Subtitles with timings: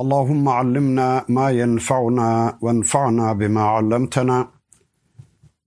[0.00, 4.48] اللهم علمنا ما ينفعنا وانفعنا بما علمتنا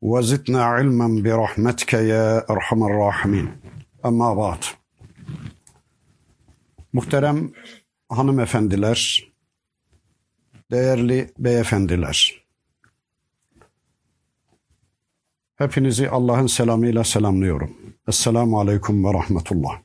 [0.01, 3.47] وزدنا علما برحمتك يا ارحم الراحمين.
[4.03, 4.63] Ama ba'd.
[6.93, 7.51] Muhterem
[8.09, 9.31] hanımefendiler,
[10.71, 12.47] değerli beyefendiler.
[15.55, 17.77] Hepinizi Allah'ın selamıyla selamlıyorum.
[18.07, 19.81] Esselamu Aleyküm ve Rahmetullah.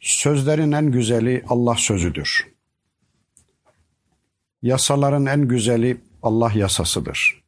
[0.00, 2.46] Sözlerin en güzeli Allah sözüdür.
[4.62, 7.42] Yasaların en güzeli Allah yasasıdır.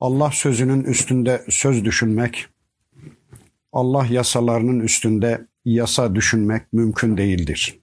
[0.00, 2.46] Allah sözünün üstünde söz düşünmek,
[3.72, 7.78] Allah yasalarının üstünde yasa düşünmek mümkün değildir.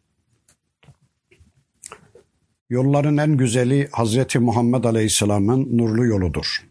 [2.69, 6.65] Yolların en güzeli Hazreti Muhammed Aleyhisselam'ın nurlu yoludur.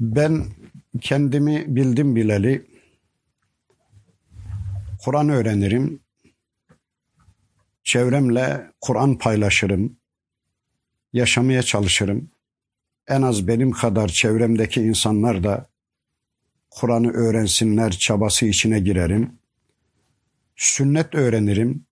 [0.00, 0.44] Ben
[1.00, 2.75] kendimi bildim bileli
[5.06, 6.00] Kur'an öğrenirim.
[7.84, 9.96] Çevremle Kur'an paylaşırım.
[11.12, 12.30] Yaşamaya çalışırım.
[13.08, 15.70] En az benim kadar çevremdeki insanlar da
[16.70, 19.38] Kur'an'ı öğrensinler çabası içine girerim.
[20.56, 21.86] Sünnet öğrenirim.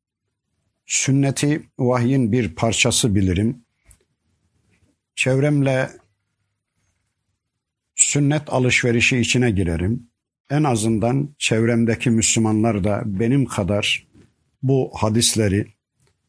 [0.87, 3.65] Sünneti vahyin bir parçası bilirim.
[5.15, 5.91] Çevremle
[7.95, 10.14] sünnet alışverişi içine girerim
[10.51, 14.07] en azından çevremdeki Müslümanlar da benim kadar
[14.63, 15.67] bu hadisleri,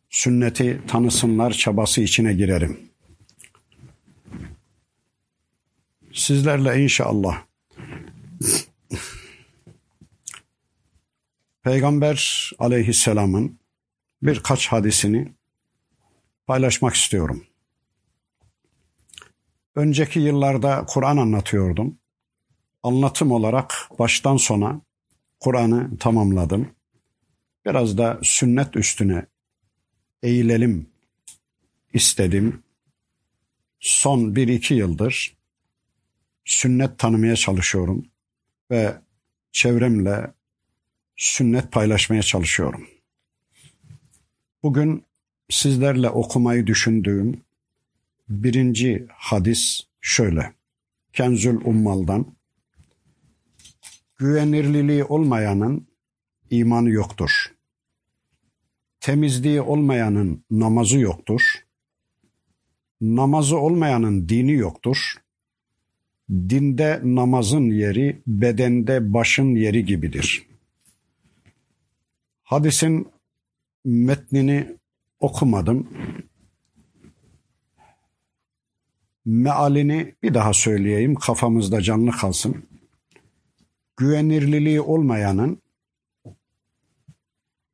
[0.10, 2.80] sünneti tanısınlar çabası içine girerim.
[6.14, 7.42] Sizlerle inşallah
[11.64, 13.60] Peygamber aleyhisselamın
[14.22, 15.34] birkaç hadisini
[16.48, 17.44] paylaşmak istiyorum.
[19.76, 21.98] Önceki yıllarda Kur'an anlatıyordum
[22.86, 24.82] anlatım olarak baştan sona
[25.40, 26.72] Kur'an'ı tamamladım.
[27.66, 29.26] Biraz da sünnet üstüne
[30.24, 30.90] eğilelim
[31.94, 32.64] istedim.
[33.80, 35.36] Son bir iki yıldır
[36.46, 38.06] sünnet tanımaya çalışıyorum
[38.72, 38.96] ve
[39.52, 40.34] çevremle
[41.18, 42.88] sünnet paylaşmaya çalışıyorum.
[44.64, 45.04] Bugün
[45.50, 47.42] sizlerle okumayı düşündüğüm
[48.30, 50.54] birinci hadis şöyle.
[51.14, 52.35] Kenzül Ummal'dan
[54.18, 55.88] güvenirliliği olmayanın
[56.50, 57.32] imanı yoktur.
[59.00, 61.42] Temizliği olmayanın namazı yoktur.
[63.02, 65.14] Namazı olmayanın dini yoktur.
[66.30, 70.48] Dinde namazın yeri, bedende başın yeri gibidir.
[72.44, 73.08] Hadisin
[73.86, 74.78] metnini
[75.20, 75.90] okumadım.
[79.26, 82.66] Mealini bir daha söyleyeyim, kafamızda canlı kalsın
[83.98, 85.62] güvenirliliği olmayanın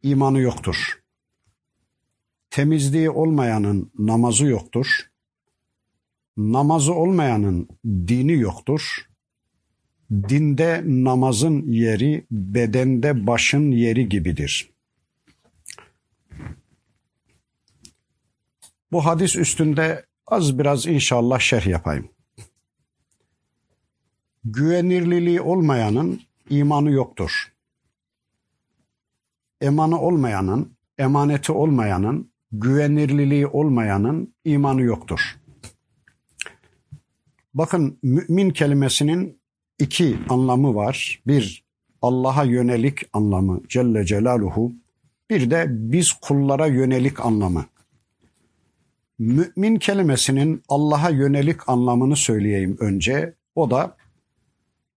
[0.03, 1.01] imanı yoktur.
[2.49, 4.87] Temizliği olmayanın namazı yoktur.
[6.37, 9.07] Namazı olmayanın dini yoktur.
[10.11, 14.71] Dinde namazın yeri bedende başın yeri gibidir.
[18.91, 22.10] Bu hadis üstünde az biraz inşallah şerh yapayım
[24.43, 27.53] güvenirliliği olmayanın imanı yoktur.
[29.61, 35.19] Emanı olmayanın, emaneti olmayanın, güvenirliliği olmayanın imanı yoktur.
[37.53, 39.41] Bakın mümin kelimesinin
[39.79, 41.21] iki anlamı var.
[41.27, 41.63] Bir
[42.01, 44.71] Allah'a yönelik anlamı Celle Celaluhu.
[45.29, 47.65] Bir de biz kullara yönelik anlamı.
[49.19, 53.33] Mümin kelimesinin Allah'a yönelik anlamını söyleyeyim önce.
[53.55, 53.97] O da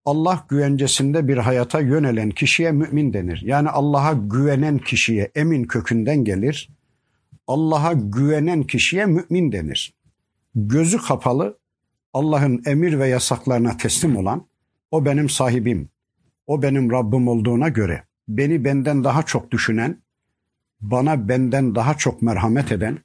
[0.05, 3.43] Allah güvencesinde bir hayata yönelen kişiye mümin denir.
[3.45, 6.71] Yani Allah'a güvenen kişiye emin kökünden gelir.
[7.47, 9.95] Allah'a güvenen kişiye mümin denir.
[10.55, 11.59] Gözü kapalı
[12.13, 14.47] Allah'ın emir ve yasaklarına teslim olan
[14.91, 15.89] o benim sahibim,
[16.47, 20.03] o benim Rabbim olduğuna göre beni benden daha çok düşünen,
[20.81, 22.99] bana benden daha çok merhamet eden,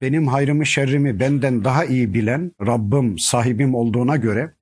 [0.00, 4.54] benim hayrımı şerrimi benden daha iyi bilen Rabbim, sahibim olduğuna göre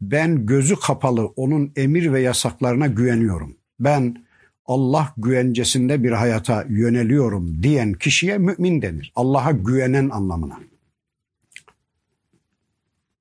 [0.00, 3.56] ben gözü kapalı onun emir ve yasaklarına güveniyorum.
[3.80, 4.26] Ben
[4.66, 9.12] Allah güvencesinde bir hayata yöneliyorum diyen kişiye mümin denir.
[9.14, 10.60] Allah'a güvenen anlamına.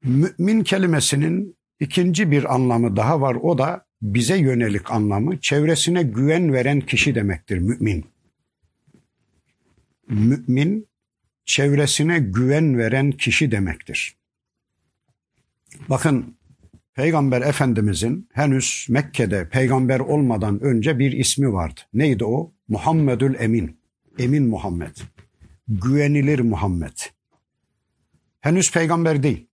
[0.04, 3.36] Mümin kelimesinin ikinci bir anlamı daha var.
[3.36, 5.40] O da bize yönelik anlamı.
[5.40, 8.06] Çevresine güven veren kişi demektir mümin.
[10.10, 10.88] Mümin
[11.46, 14.18] çevresine güven veren kişi demektir.
[15.90, 16.37] Bakın
[16.98, 21.82] Peygamber Efendimizin henüz Mekke'de peygamber olmadan önce bir ismi vardı.
[21.94, 22.54] Neydi o?
[22.68, 23.80] Muhammedül Emin.
[24.20, 24.98] Emin Muhammed.
[25.68, 26.98] Güvenilir Muhammed.
[28.42, 29.48] Henüz peygamber değil.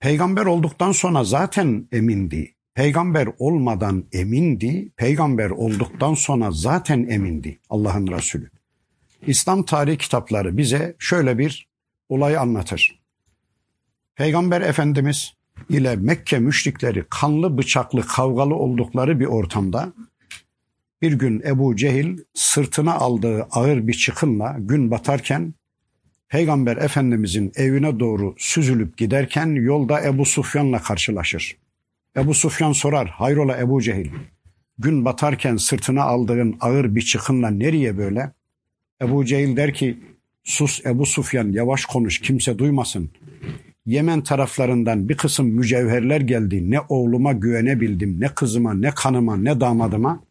[0.00, 2.54] Peygamber olduktan sonra zaten emindi.
[2.74, 4.92] Peygamber olmadan emindi.
[4.96, 8.50] Peygamber olduktan sonra zaten emindi Allah'ın Resulü.
[9.26, 11.68] İslam tarih kitapları bize şöyle bir
[12.08, 13.03] olayı anlatır.
[14.16, 15.34] Peygamber Efendimiz
[15.68, 19.92] ile Mekke müşrikleri kanlı bıçaklı kavgalı oldukları bir ortamda
[21.02, 25.54] bir gün Ebu Cehil sırtına aldığı ağır bir çıkınla gün batarken
[26.28, 31.56] Peygamber Efendimizin evine doğru süzülüp giderken yolda Ebu Sufyan'la karşılaşır.
[32.16, 34.10] Ebu Sufyan sorar, hayrola Ebu Cehil,
[34.78, 38.32] gün batarken sırtına aldığın ağır bir çıkınla nereye böyle?
[39.02, 39.98] Ebu Cehil der ki,
[40.44, 43.10] sus Ebu Sufyan yavaş konuş kimse duymasın.
[43.86, 46.70] Yemen taraflarından bir kısım mücevherler geldi.
[46.70, 50.24] Ne oğluma güvenebildim, ne kızıma, ne kanıma, ne damadıma.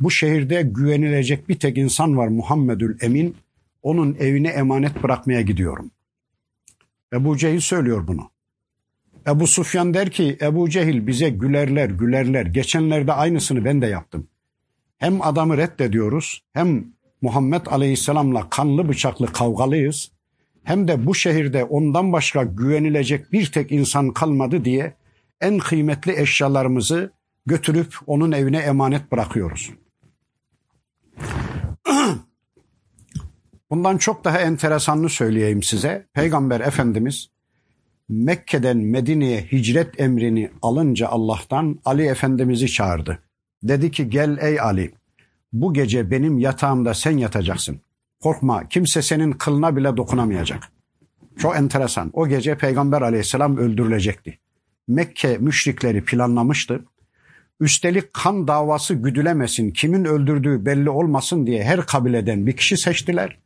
[0.00, 3.36] Bu şehirde güvenilecek bir tek insan var Muhammedül Emin.
[3.82, 5.90] Onun evine emanet bırakmaya gidiyorum.
[7.12, 8.30] Ebu Cehil söylüyor bunu.
[9.26, 12.46] Ebu Sufyan der ki Ebu Cehil bize gülerler gülerler.
[12.46, 14.26] Geçenlerde aynısını ben de yaptım.
[14.98, 16.84] Hem adamı reddediyoruz hem
[17.22, 20.10] Muhammed Aleyhisselam'la kanlı bıçaklı kavgalıyız
[20.64, 24.94] hem de bu şehirde ondan başka güvenilecek bir tek insan kalmadı diye
[25.40, 27.12] en kıymetli eşyalarımızı
[27.46, 29.70] götürüp onun evine emanet bırakıyoruz.
[33.70, 36.06] Bundan çok daha enteresanını söyleyeyim size.
[36.14, 37.28] Peygamber Efendimiz
[38.08, 43.18] Mekke'den Medine'ye hicret emrini alınca Allah'tan Ali Efendimiz'i çağırdı.
[43.62, 44.92] Dedi ki gel ey Ali
[45.52, 47.80] bu gece benim yatağımda sen yatacaksın.
[48.22, 50.68] Korkma kimse senin kılına bile dokunamayacak.
[51.38, 52.10] Çok enteresan.
[52.12, 54.38] O gece Peygamber aleyhisselam öldürülecekti.
[54.88, 56.84] Mekke müşrikleri planlamıştı.
[57.60, 63.38] Üstelik kan davası güdülemesin, kimin öldürdüğü belli olmasın diye her kabileden bir kişi seçtiler.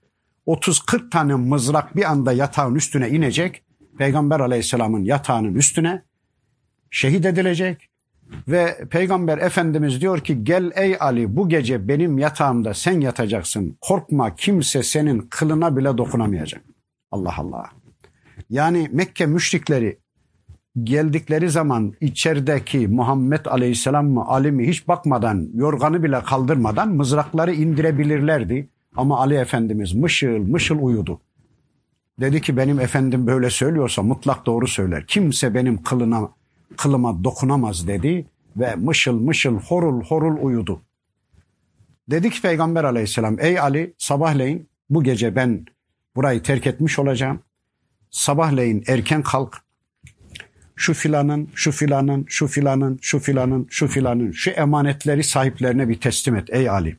[0.46, 3.62] 30-40 tane mızrak bir anda yatağın üstüne inecek.
[3.98, 6.02] Peygamber aleyhisselamın yatağının üstüne
[6.90, 7.88] şehit edilecek.
[8.48, 13.78] Ve Peygamber Efendimiz diyor ki gel ey Ali bu gece benim yatağımda sen yatacaksın.
[13.80, 16.62] Korkma kimse senin kılına bile dokunamayacak.
[17.10, 17.70] Allah Allah.
[18.50, 19.98] Yani Mekke müşrikleri
[20.82, 28.68] geldikleri zaman içerideki Muhammed Aleyhisselam mı Ali mi hiç bakmadan yorganı bile kaldırmadan mızrakları indirebilirlerdi.
[28.96, 31.20] Ama Ali Efendimiz mışıl mışıl uyudu.
[32.20, 35.06] Dedi ki benim efendim böyle söylüyorsa mutlak doğru söyler.
[35.06, 36.28] Kimse benim kılına
[36.76, 38.26] kılıma dokunamaz dedi
[38.56, 40.82] ve mışıl mışıl horul horul uyudu.
[42.10, 45.66] Dedi ki Peygamber aleyhisselam ey Ali sabahleyin bu gece ben
[46.16, 47.40] burayı terk etmiş olacağım.
[48.10, 49.62] Sabahleyin erken kalk.
[50.76, 56.36] Şu filanın, şu filanın, şu filanın, şu filanın, şu filanın, şu emanetleri sahiplerine bir teslim
[56.36, 56.96] et ey Ali.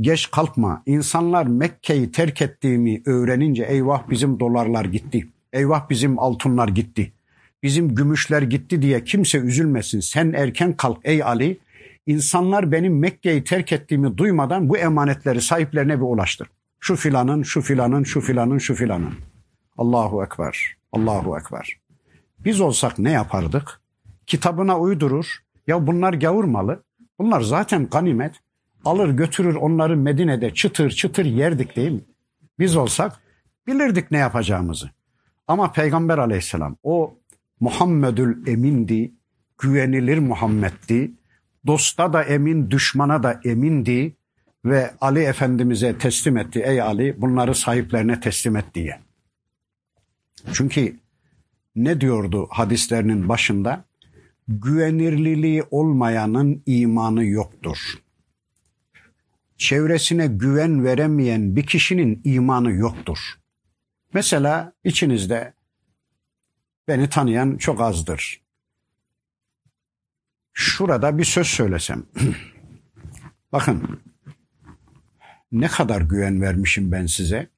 [0.00, 0.82] Geç kalkma.
[0.86, 5.28] İnsanlar Mekke'yi terk ettiğimi öğrenince eyvah bizim dolarlar gitti.
[5.52, 7.12] Eyvah bizim altınlar gitti
[7.62, 10.00] bizim gümüşler gitti diye kimse üzülmesin.
[10.00, 11.58] Sen erken kalk ey Ali.
[12.06, 16.48] İnsanlar benim Mekke'yi terk ettiğimi duymadan bu emanetleri sahiplerine bir ulaştır.
[16.80, 19.14] Şu filanın, şu filanın, şu filanın, şu filanın.
[19.78, 21.76] Allahu Ekber, Allahu Ekber.
[22.38, 23.80] Biz olsak ne yapardık?
[24.26, 25.26] Kitabına uydurur.
[25.66, 26.82] Ya bunlar gavur malı.
[27.18, 28.34] Bunlar zaten ganimet.
[28.84, 32.00] Alır götürür onları Medine'de çıtır çıtır yerdik değil mi?
[32.58, 33.20] Biz olsak
[33.66, 34.90] bilirdik ne yapacağımızı.
[35.46, 37.14] Ama Peygamber aleyhisselam o
[37.62, 39.12] Muhammedül Emin'di,
[39.58, 41.12] güvenilir Muhammed'di.
[41.66, 44.16] Dosta da emin, düşmana da emindi
[44.64, 46.62] ve Ali Efendimiz'e teslim etti.
[46.66, 49.00] Ey Ali bunları sahiplerine teslim et diye.
[50.52, 50.96] Çünkü
[51.76, 53.84] ne diyordu hadislerinin başında?
[54.48, 57.78] Güvenirliliği olmayanın imanı yoktur.
[59.56, 63.18] Çevresine güven veremeyen bir kişinin imanı yoktur.
[64.14, 65.54] Mesela içinizde
[66.88, 68.42] Beni tanıyan çok azdır.
[70.52, 72.02] Şurada bir söz söylesem.
[73.52, 74.00] Bakın
[75.52, 77.48] ne kadar güven vermişim ben size.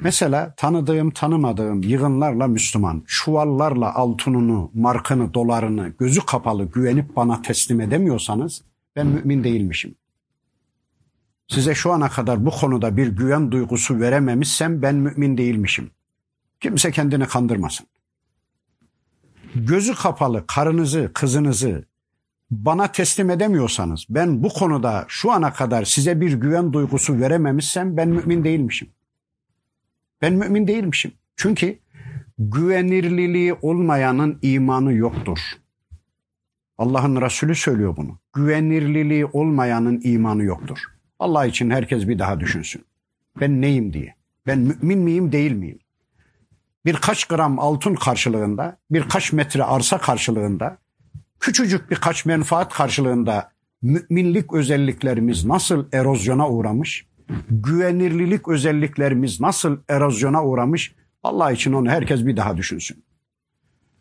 [0.00, 8.62] Mesela tanıdığım tanımadığım yığınlarla Müslüman, çuvallarla altınını, markını, dolarını gözü kapalı güvenip bana teslim edemiyorsanız
[8.96, 9.94] ben mümin değilmişim.
[11.48, 15.90] Size şu ana kadar bu konuda bir güven duygusu verememişsem ben mümin değilmişim.
[16.60, 17.86] Kimse kendini kandırmasın.
[19.54, 21.84] Gözü kapalı karınızı, kızınızı
[22.50, 28.08] bana teslim edemiyorsanız, ben bu konuda şu ana kadar size bir güven duygusu verememişsem ben
[28.08, 28.88] mümin değilmişim.
[30.22, 31.12] Ben mümin değilmişim.
[31.36, 31.78] Çünkü
[32.38, 35.38] güvenirliliği olmayanın imanı yoktur.
[36.78, 38.18] Allah'ın Resulü söylüyor bunu.
[38.34, 40.78] Güvenirliliği olmayanın imanı yoktur.
[41.18, 42.84] Allah için herkes bir daha düşünsün.
[43.40, 44.14] Ben neyim diye.
[44.46, 45.78] Ben mümin miyim değil miyim?
[46.84, 50.78] Birkaç gram altın karşılığında, birkaç metre arsa karşılığında,
[51.40, 57.06] küçücük birkaç menfaat karşılığında müminlik özelliklerimiz nasıl erozyona uğramış?
[57.50, 60.94] Güvenirlilik özelliklerimiz nasıl erozyona uğramış?
[61.22, 63.04] Allah için onu herkes bir daha düşünsün.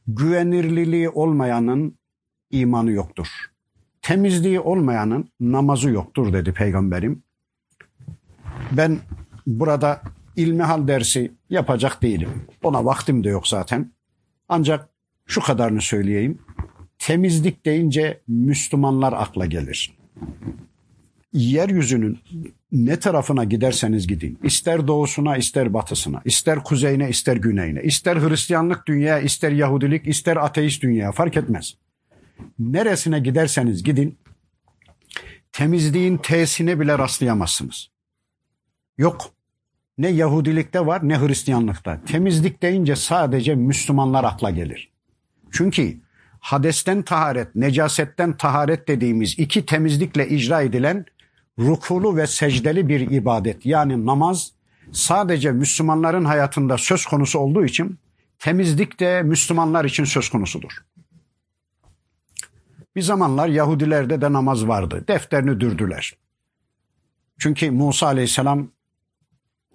[0.08, 1.98] Güvenirliliği olmayanın
[2.52, 3.28] imanı yoktur.
[4.02, 7.24] Temizliği olmayanın namazı yoktur dedi peygamberim.
[8.72, 9.00] Ben
[9.48, 10.02] burada
[10.36, 12.48] ilmihal dersi yapacak değilim.
[12.64, 13.92] Ona vaktim de yok zaten.
[14.50, 14.90] Ancak
[15.26, 16.40] şu kadarını söyleyeyim.
[17.00, 19.94] Temizlik deyince Müslümanlar akla gelir.
[21.34, 22.20] Yeryüzünün
[22.72, 29.20] ne tarafına giderseniz gidin, ister doğusuna, ister batısına, ister kuzeyine, ister güneyine, ister Hristiyanlık dünya,
[29.20, 31.76] ister Yahudilik, ister ateist dünya fark etmez.
[32.60, 34.18] Neresine giderseniz gidin,
[35.52, 37.90] temizliğin T'sine bile rastlayamazsınız.
[38.98, 39.33] Yok.
[39.98, 42.02] Ne Yahudilikte var ne Hristiyanlıkta.
[42.06, 44.92] Temizlik deyince sadece Müslümanlar akla gelir.
[45.52, 45.98] Çünkü
[46.40, 51.06] hadesten taharet, necasetten taharet dediğimiz iki temizlikle icra edilen
[51.60, 54.52] rukulu ve secdeli bir ibadet yani namaz
[54.92, 58.00] sadece Müslümanların hayatında söz konusu olduğu için
[58.40, 60.72] temizlik de Müslümanlar için söz konusudur.
[62.96, 65.04] Bir zamanlar Yahudilerde de namaz vardı.
[65.08, 66.14] Defterini dürdüler.
[67.40, 68.68] Çünkü Musa aleyhisselam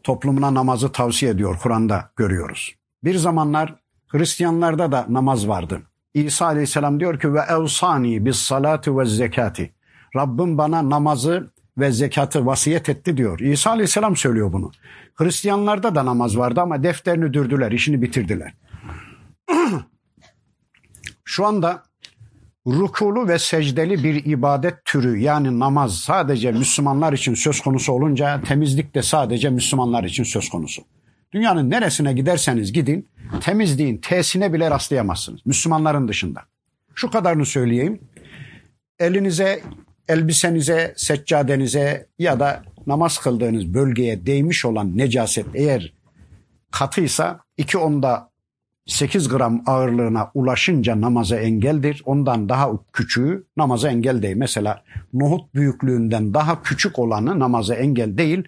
[0.02, 1.59] toplumuna namazı tavsiye ediyor.
[1.62, 2.75] Kur'an'da görüyoruz.
[3.05, 3.75] Bir zamanlar
[4.09, 5.83] Hristiyanlarda da namaz vardı.
[6.14, 9.75] İsa aleyhisselam diyor ki ve evsani bis salati ve zekati.
[10.17, 13.40] Rabbim bana namazı ve zekatı vasiyet etti diyor.
[13.40, 14.71] İsa aleyhisselam söylüyor bunu.
[15.14, 18.55] Hristiyanlarda da namaz vardı ama defterini dürdüler, işini bitirdiler.
[21.25, 21.83] Şu anda
[22.68, 28.94] rukulu ve secdeli bir ibadet türü yani namaz sadece Müslümanlar için söz konusu olunca temizlik
[28.94, 30.82] de sadece Müslümanlar için söz konusu.
[31.32, 33.08] Dünyanın neresine giderseniz gidin
[33.40, 36.40] temizliğin tesine bile rastlayamazsınız Müslümanların dışında.
[36.94, 38.00] Şu kadarını söyleyeyim.
[38.98, 39.62] Elinize,
[40.08, 45.92] elbisenize, seccadenize ya da namaz kıldığınız bölgeye değmiş olan necaset eğer
[46.70, 48.27] katıysa iki onda
[48.88, 52.02] 8 gram ağırlığına ulaşınca namaza engeldir.
[52.04, 54.37] Ondan daha küçüğü namaza engel değil.
[54.37, 58.42] Mesela nohut büyüklüğünden daha küçük olanı namaza engel değil.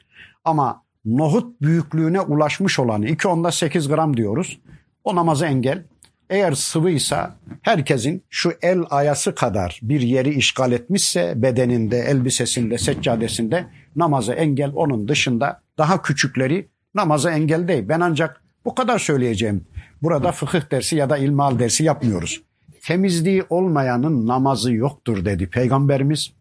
[0.45, 4.61] Ama nohut büyüklüğüne ulaşmış olanı 2 onda 8 gram diyoruz.
[5.05, 5.85] O namaza engel.
[6.31, 13.67] Eğer sıvıysa herkesin şu el ayası kadar bir yeri işgal etmişse bedeninde, elbisesinde, seccadesinde
[13.97, 14.73] namaza engel.
[14.75, 17.89] Onun dışında daha küçükleri namaza engel değil.
[17.89, 19.65] Ben ancak bu kadar söyleyeceğim.
[20.03, 22.43] Burada fıkıh dersi ya da ilmal dersi yapmıyoruz.
[22.83, 26.33] Temizliği olmayanın namazı yoktur dedi Peygamberimiz.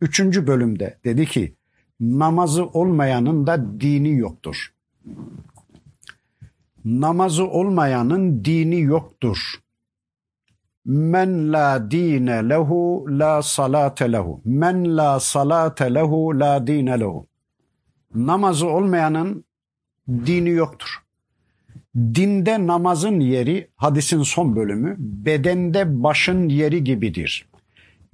[0.00, 1.54] Üçüncü bölümde dedi ki
[2.00, 4.72] namazı olmayanın da dini yoktur.
[6.84, 9.38] Namazı olmayanın dini yoktur.
[10.84, 14.40] Men la dine lehu la salate lehu.
[14.44, 17.26] Men la salate lehu la dine lehu.
[18.14, 19.44] Namazı olmayanın
[20.08, 21.03] dini yoktur.
[21.96, 27.46] Dinde namazın yeri hadisin son bölümü bedende başın yeri gibidir.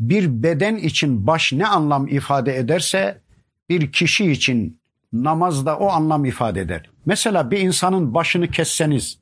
[0.00, 3.20] Bir beden için baş ne anlam ifade ederse
[3.68, 4.80] bir kişi için
[5.12, 6.90] namaz da o anlam ifade eder.
[7.06, 9.18] Mesela bir insanın başını kesseniz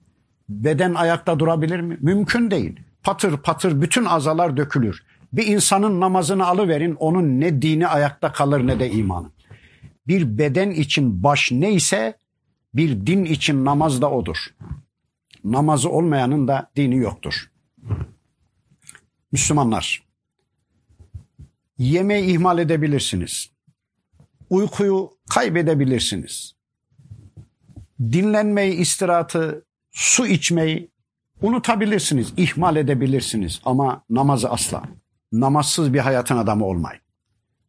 [0.48, 1.98] beden ayakta durabilir mi?
[2.00, 2.80] Mümkün değil.
[3.02, 5.02] Patır patır bütün azalar dökülür.
[5.32, 9.30] Bir insanın namazını alıverin onun ne dini ayakta kalır ne de imanı.
[10.06, 12.14] Bir beden için baş neyse
[12.74, 14.36] bir din için namaz da odur.
[15.44, 17.50] Namazı olmayanın da dini yoktur.
[19.32, 20.04] Müslümanlar,
[21.78, 23.50] yemeği ihmal edebilirsiniz.
[24.50, 26.54] Uykuyu kaybedebilirsiniz.
[28.00, 30.90] Dinlenmeyi, istirahatı, su içmeyi
[31.42, 34.82] unutabilirsiniz, ihmal edebilirsiniz ama namazı asla.
[35.32, 37.02] Namazsız bir hayatın adamı olmayın.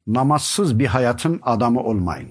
[0.08, 2.29] Namazsız bir hayatın adamı olmayın.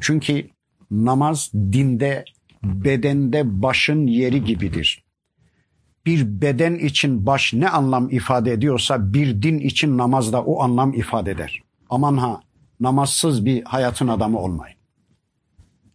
[0.00, 0.50] Çünkü
[0.90, 2.24] namaz dinde,
[2.62, 5.04] bedende başın yeri gibidir.
[6.06, 10.92] bir beden için baş ne anlam ifade ediyorsa bir din için namaz da o anlam
[10.94, 11.62] ifade eder.
[11.90, 12.40] Aman ha
[12.80, 14.78] namazsız bir hayatın adamı olmayın.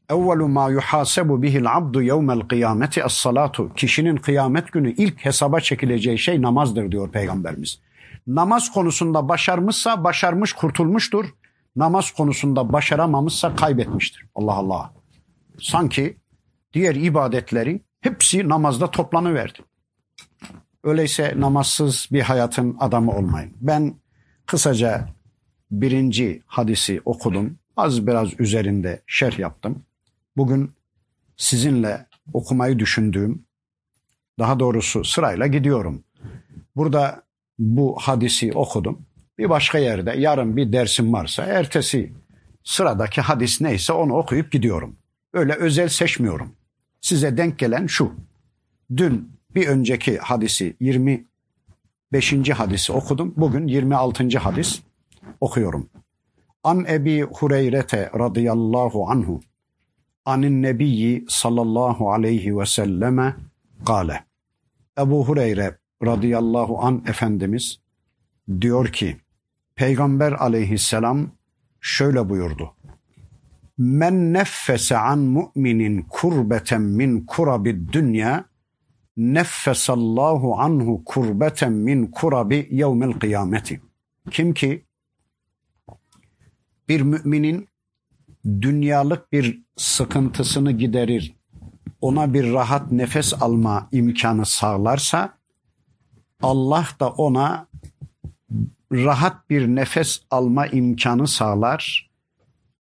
[0.09, 3.73] Evvelu ma yuhasebu bihil abdu yevmel kıyameti es salatu.
[3.73, 7.79] Kişinin kıyamet günü ilk hesaba çekileceği şey namazdır diyor Peygamberimiz.
[8.27, 11.25] Namaz konusunda başarmışsa başarmış kurtulmuştur.
[11.75, 14.25] Namaz konusunda başaramamışsa kaybetmiştir.
[14.35, 14.93] Allah Allah.
[15.61, 16.17] Sanki
[16.73, 19.59] diğer ibadetleri hepsi namazda toplanıverdi.
[20.83, 23.53] Öyleyse namazsız bir hayatın adamı olmayın.
[23.61, 23.95] Ben
[24.45, 25.09] kısaca
[25.71, 27.57] birinci hadisi okudum.
[27.77, 29.83] Az biraz üzerinde şerh yaptım.
[30.37, 30.71] Bugün
[31.37, 33.45] sizinle okumayı düşündüğüm,
[34.39, 36.03] daha doğrusu sırayla gidiyorum.
[36.75, 37.23] Burada
[37.59, 39.05] bu hadisi okudum.
[39.37, 42.13] Bir başka yerde yarın bir dersim varsa ertesi
[42.63, 44.95] sıradaki hadis neyse onu okuyup gidiyorum.
[45.33, 46.55] Öyle özel seçmiyorum.
[47.01, 48.13] Size denk gelen şu.
[48.97, 52.49] Dün bir önceki hadisi 25.
[52.53, 53.33] hadisi okudum.
[53.37, 54.37] Bugün 26.
[54.37, 54.81] hadis
[55.41, 55.89] okuyorum.
[56.63, 59.41] An Ebi Hureyrete radıyallahu anhu
[60.25, 63.35] anin nebiyyi sallallahu aleyhi ve selleme
[63.85, 64.23] gale.
[64.99, 67.79] Ebu Hureyre radıyallahu an Efendimiz
[68.61, 69.17] diyor ki
[69.75, 71.31] Peygamber aleyhisselam
[71.81, 72.75] şöyle buyurdu.
[73.77, 78.45] Men neffese an mu'minin kurbeten min kurabid dünya
[79.17, 83.81] neffesallahu anhu kurbeten min kurabi yevmil kıyameti.
[84.31, 84.85] Kim ki
[86.89, 87.67] bir müminin
[88.45, 91.35] dünyalık bir sıkıntısını giderir,
[92.01, 95.37] ona bir rahat nefes alma imkanı sağlarsa
[96.41, 97.67] Allah da ona
[98.93, 102.09] rahat bir nefes alma imkanı sağlar.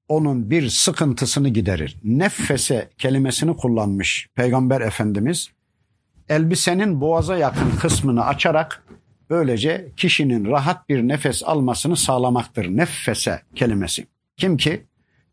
[0.09, 1.97] Onun bir sıkıntısını giderir.
[2.05, 5.49] Nefese kelimesini kullanmış Peygamber Efendimiz.
[6.29, 8.85] Elbisenin boğaza yakın kısmını açarak
[9.31, 12.77] böylece kişinin rahat bir nefes almasını sağlamaktır.
[12.77, 14.07] Nefese kelimesi.
[14.37, 14.87] Kim ki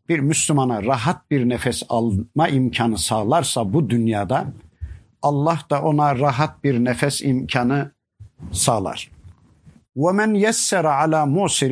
[0.08, 4.46] bir Müslümana rahat bir nefes alma imkanı sağlarsa bu dünyada
[5.22, 7.90] Allah da ona rahat bir nefes imkanı
[8.52, 9.10] sağlar.
[9.95, 11.71] وَمَنْ يَسَّرَ عَلَى مُوسِرٍ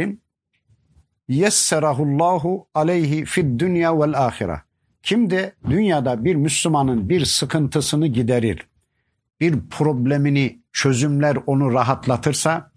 [1.29, 2.43] يَسَّرَهُ اللّٰهُ
[2.75, 4.59] عَلَيْهِ فِي الدُّنْيَا وَالْآخِرَةِ
[5.03, 8.67] Kim de dünyada bir Müslümanın bir sıkıntısını giderir,
[9.39, 12.71] bir problemini çözümler onu rahatlatırsa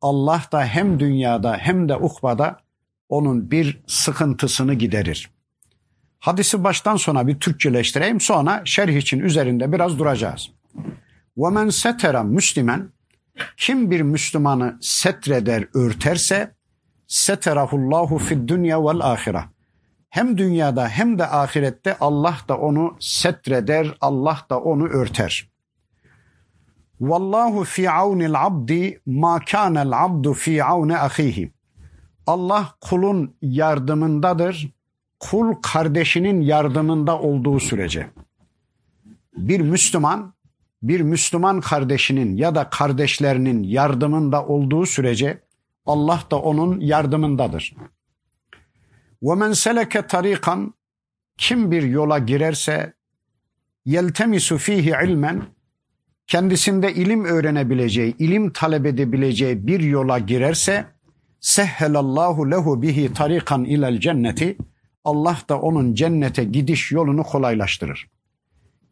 [0.00, 2.60] Allah da hem dünyada hem de ukbada
[3.08, 5.30] onun bir sıkıntısını giderir.
[6.18, 10.50] Hadisi baştan sona bir Türkçeleştireyim sonra şerh için üzerinde biraz duracağız.
[11.36, 12.90] وَمَنْ سَتَرَ Müslüman
[13.57, 16.55] kim bir Müslümanı setreder, örterse
[17.07, 19.43] seterahullahu fid dünya vel ahire.
[20.09, 25.49] Hem dünyada hem de ahirette Allah da onu setreder, Allah da onu örter.
[27.01, 31.51] Vallahu fi aunil abdi ma kana'l abdu fi auni ahihi.
[32.27, 34.75] Allah kulun yardımındadır.
[35.19, 38.09] Kul kardeşinin yardımında olduğu sürece.
[39.37, 40.33] Bir Müslüman
[40.84, 45.40] bir Müslüman kardeşinin ya da kardeşlerinin yardımında olduğu sürece
[45.86, 47.74] Allah da onun yardımındadır.
[49.22, 50.74] وَمَنْ سَلَكَ tarikan
[51.38, 52.94] Kim bir yola girerse
[53.84, 55.42] yeltemisu fihi ilmen
[56.26, 60.86] kendisinde ilim öğrenebileceği, ilim talep edebileceği bir yola girerse
[61.40, 64.56] sehhelallahu lehu bihi tarikan ilel cenneti
[65.04, 68.08] Allah da onun cennete gidiş yolunu kolaylaştırır.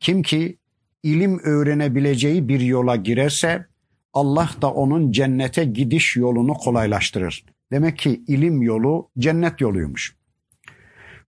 [0.01, 0.59] Kim ki
[1.04, 3.66] ilim öğrenebileceği bir yola girerse
[4.14, 7.46] Allah da onun cennete gidiş yolunu kolaylaştırır.
[7.72, 10.16] Demek ki ilim yolu cennet yoluymuş.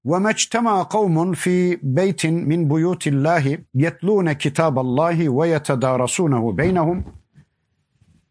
[0.05, 7.05] Ve mectema kavmun fi beytin min buyutillahi yetlune kitaballahi ve yetedarasunehu beynehum.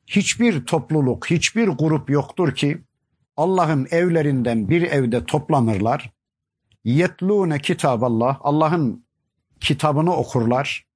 [0.06, 2.78] Hiçbir topluluk, hiçbir grup yoktur ki
[3.36, 6.12] Allah'ın evlerinden bir evde toplanırlar.
[6.84, 9.04] Yetlune kitaballah, Allah'ın
[9.60, 10.86] kitabını okurlar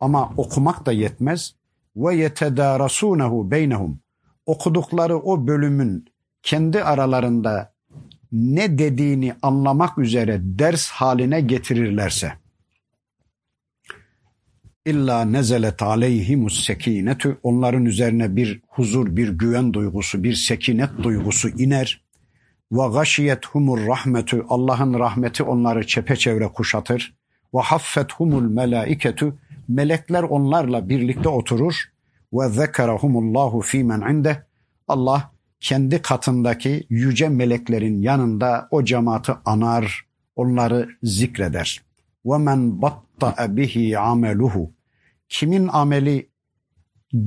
[0.00, 1.54] ama okumak da yetmez.
[1.96, 4.00] Ve yetedârasûnehu beynehum.
[4.46, 6.04] Okudukları o bölümün
[6.42, 7.72] kendi aralarında
[8.32, 12.32] ne dediğini anlamak üzere ders haline getirirlerse.
[14.86, 22.04] İlla nezelet aleyhimus sekinetu onların üzerine bir huzur, bir güven duygusu, bir sekinet duygusu iner.
[22.72, 27.14] Ve gashiyet humur rahmetu Allah'ın rahmeti onları çepeçevre kuşatır.
[27.54, 31.74] Ve haffet humul melaiketu melekler onlarla birlikte oturur
[32.32, 34.46] ve zekerahumullahu fimen inde
[34.88, 41.82] Allah kendi katındaki yüce meleklerin yanında o cemaati anar, onları zikreder.
[42.26, 44.72] Ve men batta'a bihi ameluhu
[45.28, 46.30] kimin ameli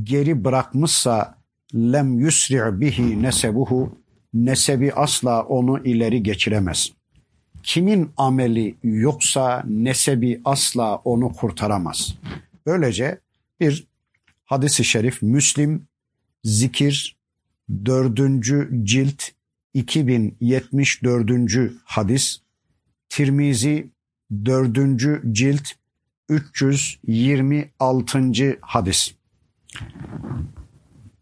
[0.03, 1.37] geri bırakmışsa
[1.75, 3.97] lem yusri' bihi nesebuhu
[4.33, 6.91] nesebi asla onu ileri geçiremez.
[7.63, 12.15] Kimin ameli yoksa nesebi asla onu kurtaramaz.
[12.65, 13.19] Böylece
[13.59, 13.87] bir
[14.45, 15.87] hadisi şerif Müslim
[16.43, 17.17] zikir
[17.85, 19.23] dördüncü cilt
[19.73, 21.31] 2074.
[21.85, 22.41] hadis
[23.09, 23.89] Tirmizi
[24.45, 25.67] dördüncü cilt
[26.29, 28.57] 326.
[28.61, 29.15] hadis.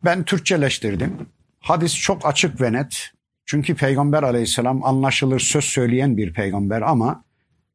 [0.03, 1.17] Ben Türkçeleştirdim.
[1.59, 3.11] Hadis çok açık ve net.
[3.49, 7.23] Çünkü Peygamber aleyhisselam anlaşılır söz söyleyen bir peygamber ama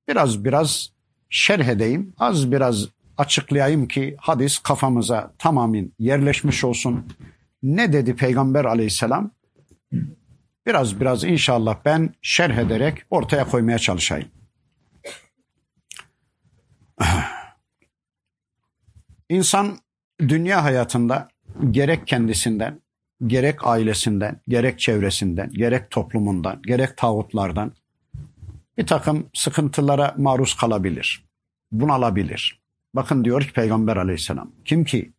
[0.09, 0.91] biraz biraz
[1.31, 2.15] şerh edeyim.
[2.19, 7.07] Az biraz açıklayayım ki hadis kafamıza tamamen yerleşmiş olsun.
[7.63, 9.31] Ne dedi Peygamber aleyhisselam?
[10.67, 14.29] Biraz biraz inşallah ben şerh ederek ortaya koymaya çalışayım.
[19.29, 19.79] İnsan
[20.21, 21.29] dünya hayatında
[21.71, 22.81] gerek kendisinden,
[23.27, 27.72] gerek ailesinden, gerek çevresinden, gerek toplumundan, gerek tağutlardan
[28.79, 31.24] bir takım sıkıntılara maruz kalabilir.
[31.72, 32.61] Bunalabilir.
[32.94, 35.12] Bakın diyor ki Peygamber aleyhisselam, kim ki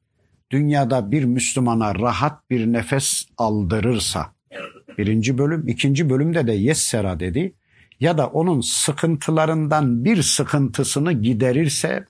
[0.52, 4.34] dünyada bir Müslümana rahat bir nefes aldırırsa,
[4.98, 7.56] birinci bölüm, ikinci bölümde de yessera dedi,
[8.00, 12.06] ya da onun sıkıntılarından bir sıkıntısını giderirse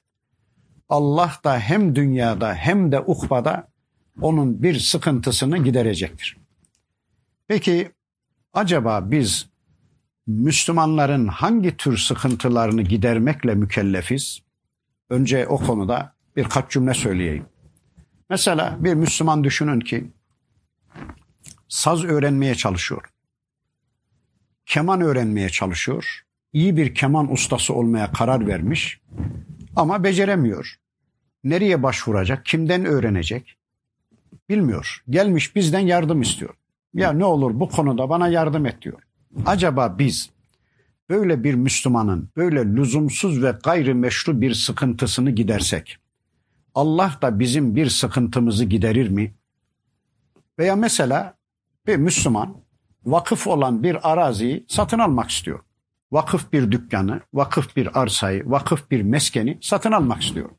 [0.89, 3.67] Allah da hem dünyada hem de ukbada
[4.21, 6.37] onun bir sıkıntısını giderecektir.
[7.47, 7.91] Peki
[8.53, 9.49] acaba biz
[10.27, 14.41] Müslümanların hangi tür sıkıntılarını gidermekle mükellefiz?
[15.09, 17.45] Önce o konuda birkaç cümle söyleyeyim.
[18.29, 20.11] Mesela bir Müslüman düşünün ki
[21.67, 23.03] saz öğrenmeye çalışıyor.
[24.65, 26.25] Keman öğrenmeye çalışıyor.
[26.53, 29.01] İyi bir keman ustası olmaya karar vermiş
[29.75, 30.75] ama beceremiyor.
[31.43, 32.45] Nereye başvuracak?
[32.45, 33.57] Kimden öğrenecek?
[34.49, 35.03] Bilmiyor.
[35.09, 36.55] Gelmiş bizden yardım istiyor.
[36.93, 39.01] Ya ne olur bu konuda bana yardım et diyor.
[39.45, 40.29] Acaba biz
[41.09, 45.97] böyle bir Müslümanın böyle lüzumsuz ve gayrimeşru bir sıkıntısını gidersek
[46.75, 49.35] Allah da bizim bir sıkıntımızı giderir mi?
[50.59, 51.37] Veya mesela
[51.87, 52.57] bir Müslüman
[53.05, 55.59] vakıf olan bir araziyi satın almak istiyor.
[56.11, 60.49] Vakıf bir dükkanı, vakıf bir arsayı, vakıf bir meskeni satın almak istiyor.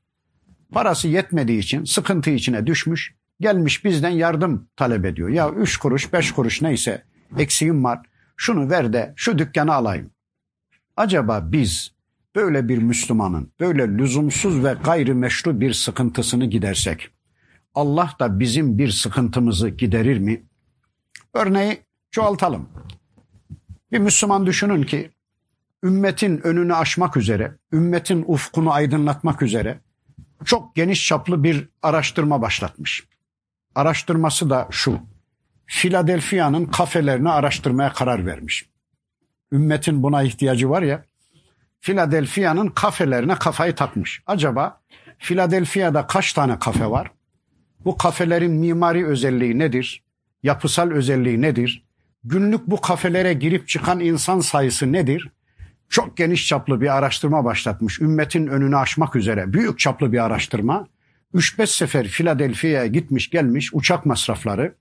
[0.73, 5.29] Parası yetmediği için sıkıntı içine düşmüş, gelmiş bizden yardım talep ediyor.
[5.29, 7.03] Ya üç kuruş, beş kuruş neyse
[7.39, 8.01] eksiğim var,
[8.37, 10.11] şunu ver de şu dükkanı alayım.
[10.97, 11.93] Acaba biz
[12.35, 17.11] böyle bir Müslümanın böyle lüzumsuz ve gayrimeşru bir sıkıntısını gidersek
[17.75, 20.43] Allah da bizim bir sıkıntımızı giderir mi?
[21.35, 21.79] Örneği
[22.11, 22.69] çoğaltalım.
[23.93, 25.11] Bir Müslüman düşünün ki
[25.85, 29.81] ümmetin önünü aşmak üzere, ümmetin ufkunu aydınlatmak üzere
[30.45, 33.07] çok geniş çaplı bir araştırma başlatmış.
[33.77, 35.01] Araştırması da şu.
[35.67, 38.67] Philadelphia'nın kafelerini araştırmaya karar vermiş.
[39.53, 41.05] Ümmetin buna ihtiyacı var ya.
[41.81, 44.23] Philadelphia'nın kafelerine kafayı takmış.
[44.27, 44.81] Acaba
[45.19, 47.11] Philadelphia'da kaç tane kafe var?
[47.85, 50.05] Bu kafelerin mimari özelliği nedir?
[50.43, 51.85] Yapısal özelliği nedir?
[52.25, 55.31] Günlük bu kafelere girip çıkan insan sayısı nedir?
[55.89, 58.01] Çok geniş çaplı bir araştırma başlatmış.
[58.01, 60.87] Ümmetin önünü aşmak üzere büyük çaplı bir araştırma.
[61.37, 64.75] 3-5 sefer Philadelphia'ya gitmiş gelmiş uçak masrafları,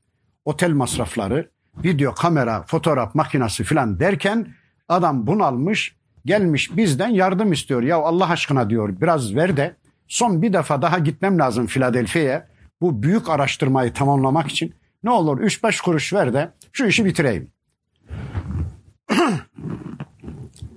[0.45, 1.49] otel masrafları,
[1.83, 4.47] video kamera, fotoğraf makinesi filan derken
[4.89, 7.83] adam bunalmış gelmiş bizden yardım istiyor.
[7.83, 9.75] Ya Allah aşkına diyor biraz ver de
[10.07, 12.47] son bir defa daha gitmem lazım Philadelphia'ya.
[12.81, 17.51] Bu büyük araştırmayı tamamlamak için ne olur 3-5 kuruş ver de şu işi bitireyim.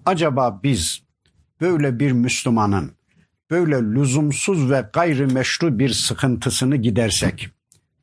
[0.06, 1.02] Acaba biz
[1.60, 2.97] böyle bir Müslümanın
[3.50, 7.48] böyle lüzumsuz ve gayrimeşru bir sıkıntısını gidersek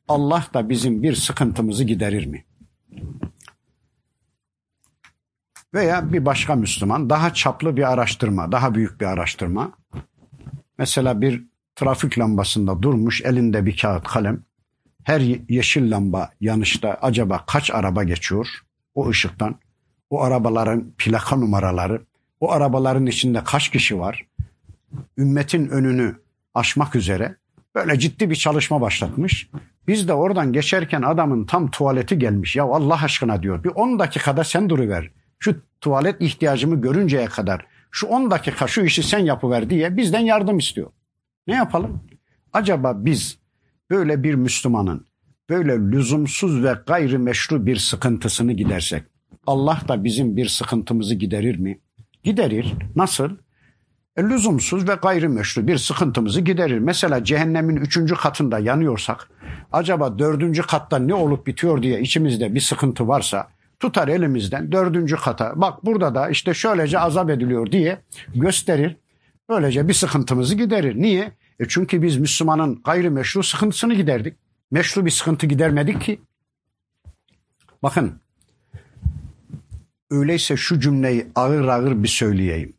[0.08, 2.44] Allah da bizim bir sıkıntımızı giderir mi?
[5.74, 9.72] Veya bir başka Müslüman daha çaplı bir araştırma, daha büyük bir araştırma.
[10.78, 11.44] Mesela bir
[11.76, 14.42] trafik lambasında durmuş elinde bir kağıt kalem.
[15.04, 18.48] Her yeşil lamba yanışta acaba kaç araba geçiyor
[18.94, 19.54] o ışıktan?
[20.10, 22.02] O arabaların plaka numaraları,
[22.40, 24.26] o arabaların içinde kaç kişi var?
[25.18, 26.14] Ümmetin önünü
[26.54, 27.36] aşmak üzere
[27.74, 29.50] böyle ciddi bir çalışma başlatmış.
[29.88, 32.56] Biz de oradan geçerken adamın tam tuvaleti gelmiş.
[32.56, 35.10] Ya Allah aşkına diyor bir 10 dakikada sen duruver.
[35.38, 40.58] Şu tuvalet ihtiyacımı görünceye kadar şu 10 dakika şu işi sen yapıver diye bizden yardım
[40.58, 40.90] istiyor.
[41.46, 42.00] Ne yapalım?
[42.52, 43.38] Acaba biz
[43.90, 45.06] böyle bir Müslümanın
[45.50, 49.02] böyle lüzumsuz ve gayrimeşru bir sıkıntısını gidersek
[49.46, 51.80] Allah da bizim bir sıkıntımızı giderir mi?
[52.22, 52.74] Giderir.
[52.96, 53.30] Nasıl?
[54.16, 56.78] E, lüzumsuz ve gayrimeşru bir sıkıntımızı giderir.
[56.78, 59.28] Mesela cehennemin üçüncü katında yanıyorsak
[59.72, 63.48] acaba dördüncü katta ne olup bitiyor diye içimizde bir sıkıntı varsa
[63.80, 67.98] tutar elimizden dördüncü kata bak burada da işte şöylece azap ediliyor diye
[68.34, 68.96] gösterir.
[69.48, 70.96] Böylece bir sıkıntımızı giderir.
[70.96, 71.32] Niye?
[71.60, 74.36] E çünkü biz Müslümanın gayrimeşru sıkıntısını giderdik.
[74.70, 76.20] Meşru bir sıkıntı gidermedik ki.
[77.82, 78.20] Bakın
[80.10, 82.75] öyleyse şu cümleyi ağır ağır bir söyleyeyim.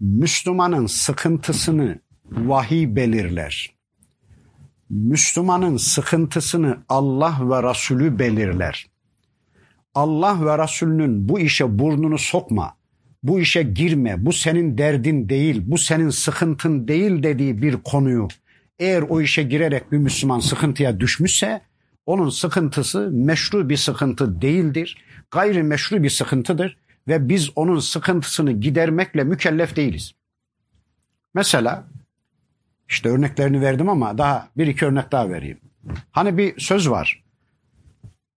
[0.00, 3.74] Müslümanın sıkıntısını vahiy belirler.
[4.90, 8.86] Müslümanın sıkıntısını Allah ve Resulü belirler.
[9.94, 12.76] Allah ve Resulünün bu işe burnunu sokma,
[13.22, 18.28] bu işe girme, bu senin derdin değil, bu senin sıkıntın değil dediği bir konuyu
[18.78, 21.60] eğer o işe girerek bir Müslüman sıkıntıya düşmüşse
[22.06, 25.04] onun sıkıntısı meşru bir sıkıntı değildir.
[25.30, 30.14] Gayri meşru bir sıkıntıdır ve biz onun sıkıntısını gidermekle mükellef değiliz.
[31.34, 31.84] Mesela
[32.88, 35.60] işte örneklerini verdim ama daha bir iki örnek daha vereyim.
[36.12, 37.24] Hani bir söz var.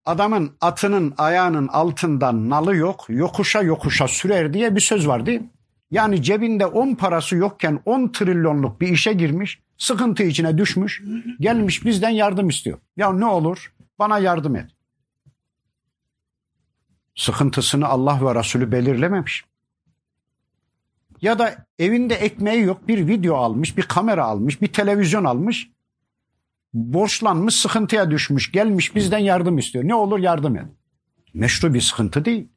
[0.06, 5.50] Adamın atının ayağının altından nalı yok, yokuşa yokuşa sürer diye bir söz var değil mi?
[5.90, 11.02] Yani cebinde 10 parası yokken 10 trilyonluk bir işe girmiş, sıkıntı içine düşmüş,
[11.40, 12.78] gelmiş bizden yardım istiyor.
[12.96, 14.70] Ya ne olur bana yardım et.
[17.16, 19.44] Sıkıntısını Allah ve Resulü belirlememiş.
[21.20, 25.70] Ya da evinde ekmeği yok bir video almış, bir kamera almış, bir televizyon almış.
[26.74, 29.84] Borçlanmış, sıkıntıya düşmüş, gelmiş bizden yardım istiyor.
[29.88, 30.66] Ne olur yardım et.
[31.34, 32.48] Meşru bir sıkıntı değil.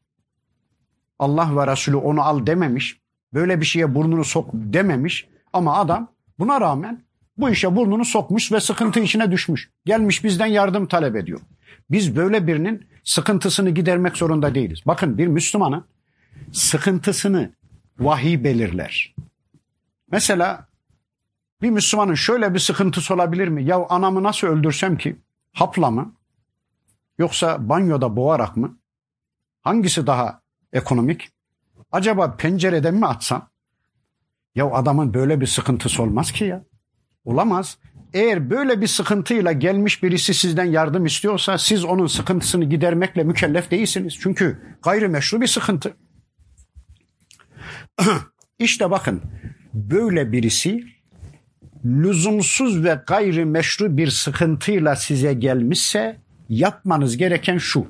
[1.19, 3.01] Allah ve Resulü onu al dememiş.
[3.33, 5.27] Böyle bir şeye burnunu sok dememiş.
[5.53, 7.03] Ama adam buna rağmen
[7.37, 9.71] bu işe burnunu sokmuş ve sıkıntı içine düşmüş.
[9.85, 11.39] Gelmiş bizden yardım talep ediyor.
[11.91, 14.79] Biz böyle birinin sıkıntısını gidermek zorunda değiliz.
[14.85, 15.85] Bakın bir Müslümanın
[16.51, 17.53] sıkıntısını
[17.99, 19.15] vahiy belirler.
[20.11, 20.67] Mesela
[21.61, 23.63] bir Müslümanın şöyle bir sıkıntısı olabilir mi?
[23.63, 25.15] Ya anamı nasıl öldürsem ki?
[25.53, 26.15] Hapla mı?
[27.17, 28.77] Yoksa banyoda boğarak mı?
[29.61, 30.41] Hangisi daha
[30.73, 31.29] ekonomik?
[31.91, 33.49] Acaba pencereden mi atsam?
[34.55, 36.63] Ya adamın böyle bir sıkıntısı olmaz ki ya.
[37.25, 37.77] Olamaz.
[38.13, 44.17] Eğer böyle bir sıkıntıyla gelmiş birisi sizden yardım istiyorsa siz onun sıkıntısını gidermekle mükellef değilsiniz.
[44.19, 45.93] Çünkü gayrimeşru bir sıkıntı.
[48.59, 49.21] İşte bakın
[49.73, 50.83] böyle birisi
[51.85, 56.17] lüzumsuz ve gayrimeşru bir sıkıntıyla size gelmişse
[56.49, 57.87] yapmanız gereken şu.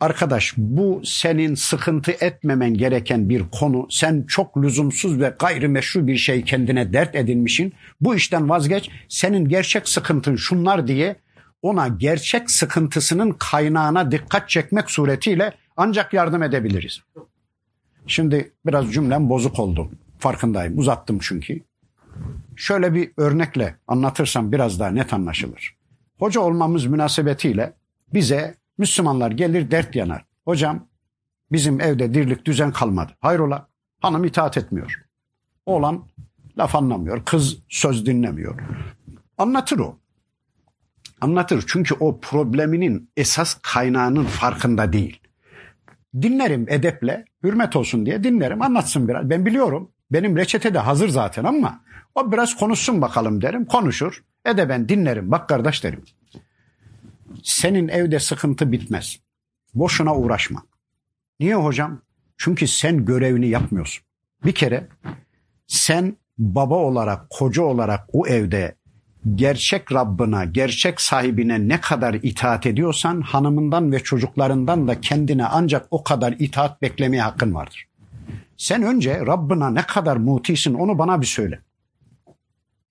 [0.00, 3.86] Arkadaş bu senin sıkıntı etmemen gereken bir konu.
[3.90, 7.72] Sen çok lüzumsuz ve gayrimeşru bir şey kendine dert edinmişsin.
[8.00, 8.90] Bu işten vazgeç.
[9.08, 11.16] Senin gerçek sıkıntın şunlar diye
[11.62, 17.00] ona gerçek sıkıntısının kaynağına dikkat çekmek suretiyle ancak yardım edebiliriz.
[18.06, 19.90] Şimdi biraz cümlem bozuk oldu.
[20.18, 20.78] Farkındayım.
[20.78, 21.60] Uzattım çünkü.
[22.56, 25.76] Şöyle bir örnekle anlatırsam biraz daha net anlaşılır.
[26.18, 27.72] Hoca olmamız münasebetiyle
[28.14, 30.24] bize Müslümanlar gelir dert yanar.
[30.44, 30.86] Hocam
[31.52, 33.12] bizim evde dirlik düzen kalmadı.
[33.20, 33.68] Hayrola
[34.00, 35.04] hanım itaat etmiyor.
[35.66, 36.04] Oğlan
[36.58, 37.24] laf anlamıyor.
[37.24, 38.60] Kız söz dinlemiyor.
[39.38, 39.98] Anlatır o.
[41.20, 45.20] Anlatır çünkü o probleminin esas kaynağının farkında değil.
[46.22, 49.30] Dinlerim edeple, hürmet olsun diye dinlerim, anlatsın biraz.
[49.30, 51.80] Ben biliyorum, benim reçete de hazır zaten ama
[52.14, 54.24] o biraz konuşsun bakalım derim, konuşur.
[54.46, 56.04] Edeben dinlerim, bak kardeş derim.
[57.42, 59.18] Senin evde sıkıntı bitmez.
[59.74, 60.62] Boşuna uğraşma.
[61.40, 62.00] Niye hocam?
[62.36, 64.04] Çünkü sen görevini yapmıyorsun.
[64.44, 64.88] Bir kere
[65.66, 68.74] sen baba olarak, koca olarak o evde
[69.34, 76.04] gerçek Rabbına, gerçek sahibine ne kadar itaat ediyorsan hanımından ve çocuklarından da kendine ancak o
[76.04, 77.88] kadar itaat beklemeye hakkın vardır.
[78.56, 81.60] Sen önce Rabbına ne kadar mutisin onu bana bir söyle.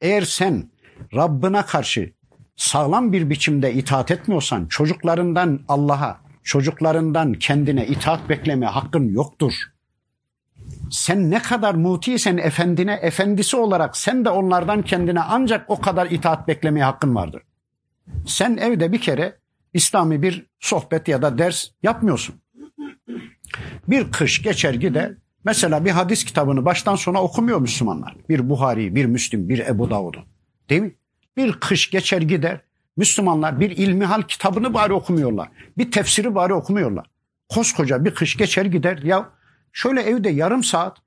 [0.01, 0.69] Eğer sen
[1.15, 2.13] Rabbına karşı
[2.57, 9.53] sağlam bir biçimde itaat etmiyorsan çocuklarından Allah'a, çocuklarından kendine itaat bekleme hakkın yoktur.
[10.91, 16.47] Sen ne kadar mutiysen efendine, efendisi olarak sen de onlardan kendine ancak o kadar itaat
[16.47, 17.41] beklemeye hakkın vardır.
[18.27, 19.39] Sen evde bir kere
[19.73, 22.35] İslami bir sohbet ya da ders yapmıyorsun.
[23.87, 25.13] Bir kış geçer gider.
[25.43, 28.15] Mesela bir hadis kitabını baştan sona okumuyor Müslümanlar.
[28.29, 30.19] Bir Buhari, bir Müslim, bir Ebu Davud'u.
[30.69, 30.95] Değil mi?
[31.37, 32.61] Bir kış geçer gider.
[32.97, 35.49] Müslümanlar bir ilmihal kitabını bari okumuyorlar.
[35.77, 37.05] Bir tefsiri bari okumuyorlar.
[37.49, 38.97] Koskoca bir kış geçer gider.
[38.97, 39.29] Ya
[39.73, 40.97] şöyle evde yarım saat,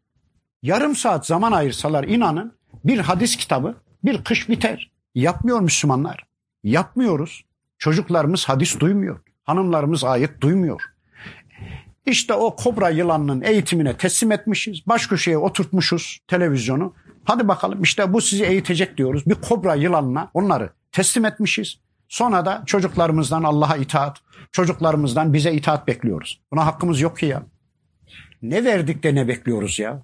[0.62, 2.53] yarım saat zaman ayırsalar inanın
[2.85, 4.90] bir hadis kitabı bir kış biter.
[5.14, 6.25] Yapmıyor Müslümanlar.
[6.62, 7.45] Yapmıyoruz.
[7.79, 9.21] Çocuklarımız hadis duymuyor.
[9.45, 10.83] Hanımlarımız ayet duymuyor.
[12.07, 14.87] İşte o kobra yılanının eğitimine teslim etmişiz.
[14.87, 16.95] Baş köşeye oturtmuşuz televizyonu.
[17.24, 19.26] Hadi bakalım işte bu sizi eğitecek diyoruz.
[19.26, 21.78] Bir kobra yılanına onları teslim etmişiz.
[22.09, 24.18] Sonra da çocuklarımızdan Allah'a itaat,
[24.52, 26.40] çocuklarımızdan bize itaat bekliyoruz.
[26.52, 27.42] Buna hakkımız yok ki ya.
[28.42, 30.02] Ne verdik de ne bekliyoruz ya?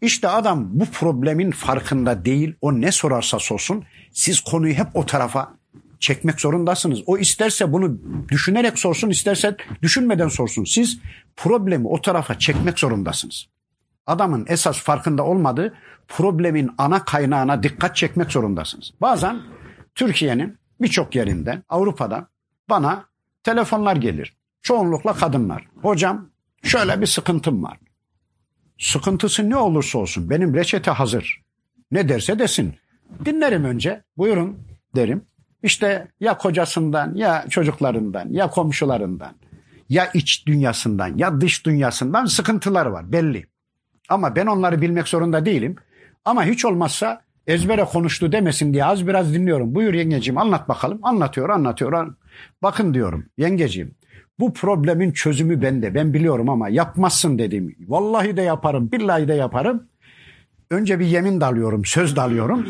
[0.00, 2.54] İşte adam bu problemin farkında değil.
[2.60, 5.54] O ne sorarsa sorsun siz konuyu hep o tarafa
[6.00, 7.02] çekmek zorundasınız.
[7.06, 7.98] O isterse bunu
[8.28, 10.64] düşünerek sorsun, isterse düşünmeden sorsun.
[10.64, 10.98] Siz
[11.36, 13.48] problemi o tarafa çekmek zorundasınız.
[14.08, 15.74] Adamın esas farkında olmadığı
[16.08, 18.90] problemin ana kaynağına dikkat çekmek zorundasınız.
[19.00, 19.42] Bazen
[19.94, 22.28] Türkiye'nin birçok yerinden, Avrupa'dan
[22.70, 23.04] bana
[23.42, 24.36] telefonlar gelir.
[24.62, 25.68] Çoğunlukla kadınlar.
[25.82, 26.30] Hocam
[26.62, 27.78] şöyle bir sıkıntım var.
[28.78, 31.42] Sıkıntısı ne olursa olsun benim reçete hazır.
[31.90, 32.74] Ne derse desin.
[33.24, 34.02] Dinlerim önce.
[34.16, 34.58] Buyurun
[34.96, 35.24] derim.
[35.62, 39.34] İşte ya kocasından ya çocuklarından ya komşularından
[39.88, 43.46] ya iç dünyasından ya dış dünyasından sıkıntılar var belli.
[44.08, 45.76] Ama ben onları bilmek zorunda değilim.
[46.24, 49.74] Ama hiç olmazsa ezbere konuştu demesin diye az biraz dinliyorum.
[49.74, 50.98] Buyur yengeciğim anlat bakalım.
[51.02, 52.14] Anlatıyor anlatıyor.
[52.62, 53.94] Bakın diyorum yengeciğim
[54.40, 55.94] bu problemin çözümü bende.
[55.94, 57.76] Ben biliyorum ama yapmazsın dedim.
[57.88, 59.88] Vallahi de yaparım, billahi de yaparım.
[60.70, 62.66] Önce bir yemin dalıyorum, söz dalıyorum.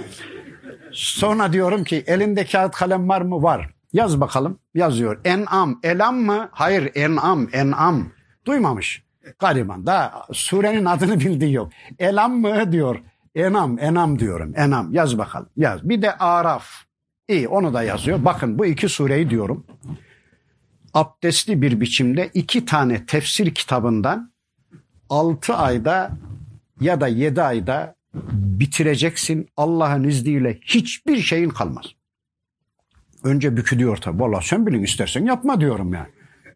[0.92, 3.42] Sonra diyorum ki elinde kağıt kalem var mı?
[3.42, 3.70] Var.
[3.92, 4.59] Yaz bakalım.
[4.74, 5.20] Yazıyor.
[5.24, 5.81] En'am.
[5.83, 6.48] Elam mı?
[6.53, 7.48] Hayır en'am.
[7.53, 8.09] En'am.
[8.46, 9.03] Duymamış.
[9.38, 9.87] Gariban.
[9.87, 11.73] Daha surenin adını bildiği yok.
[11.99, 13.01] Elam mı diyor.
[13.35, 13.79] Enam.
[13.79, 14.53] Enam diyorum.
[14.57, 14.95] Enam.
[14.95, 15.49] Yaz bakalım.
[15.57, 15.88] Yaz.
[15.88, 16.67] Bir de Araf.
[17.29, 18.25] İyi onu da yazıyor.
[18.25, 19.67] Bakın bu iki sureyi diyorum.
[20.95, 24.33] Abdestli bir biçimde iki tane tefsir kitabından
[25.09, 26.11] altı ayda
[26.81, 27.95] ya da yedi ayda
[28.33, 29.49] bitireceksin.
[29.57, 31.85] Allah'ın izniyle hiçbir şeyin kalmaz.
[33.25, 34.21] Önce bükülüyor tabi.
[34.21, 36.09] Valla sen bilin istersen yapma diyorum yani.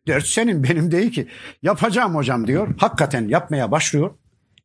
[0.07, 1.29] Dert senin benim değil ki.
[1.63, 2.75] Yapacağım hocam diyor.
[2.79, 4.11] Hakikaten yapmaya başlıyor.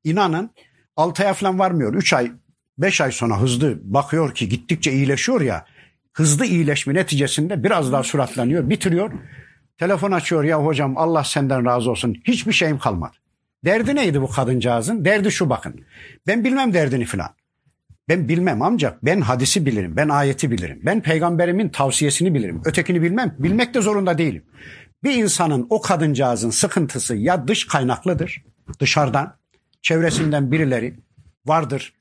[0.04, 0.50] İnanın
[0.96, 1.94] 6 ay falan varmıyor.
[1.94, 2.32] 3 ay
[2.78, 5.66] 5 ay sonra hızlı bakıyor ki gittikçe iyileşiyor ya.
[6.14, 8.70] Hızlı iyileşme neticesinde biraz daha süratlanıyor.
[8.70, 9.12] Bitiriyor.
[9.78, 12.16] Telefon açıyor ya hocam Allah senden razı olsun.
[12.24, 13.18] Hiçbir şeyim kalmadı.
[13.66, 15.06] Derdi neydi bu kadıncağızın?
[15.06, 15.82] Derdi şu bakın.
[16.28, 17.30] Ben bilmem derdini filan.
[18.10, 20.80] Ben bilmem ancak ben hadisi bilirim, ben ayeti bilirim.
[20.86, 22.62] Ben peygamberimin tavsiyesini bilirim.
[22.66, 23.36] Ötekini bilmem.
[23.40, 24.44] Bilmek de zorunda değilim.
[25.04, 28.44] Bir insanın o kadıncağızın sıkıntısı ya dış kaynaklıdır,
[28.80, 29.38] dışarıdan,
[29.82, 31.00] çevresinden birileri
[31.46, 31.94] vardır.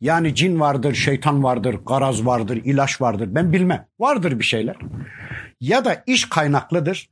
[0.00, 3.28] Yani cin vardır, şeytan vardır, garaz vardır, ilaç vardır.
[3.30, 3.86] Ben bilmem.
[3.98, 4.76] Vardır bir şeyler.
[5.60, 7.08] Ya da iş kaynaklıdır.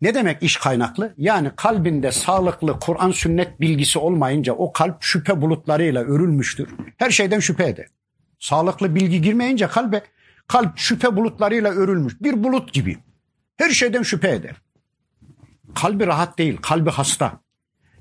[0.00, 1.14] Ne demek iş kaynaklı?
[1.16, 6.68] Yani kalbinde sağlıklı Kur'an sünnet bilgisi olmayınca o kalp şüphe bulutlarıyla örülmüştür.
[6.96, 7.86] Her şeyden şüphe eder.
[8.38, 10.02] Sağlıklı bilgi girmeyince kalbe
[10.46, 12.20] kalp şüphe bulutlarıyla örülmüş.
[12.20, 12.98] Bir bulut gibi.
[13.60, 14.56] Her şeyden şüphe eder.
[15.74, 17.40] Kalbi rahat değil, kalbi hasta.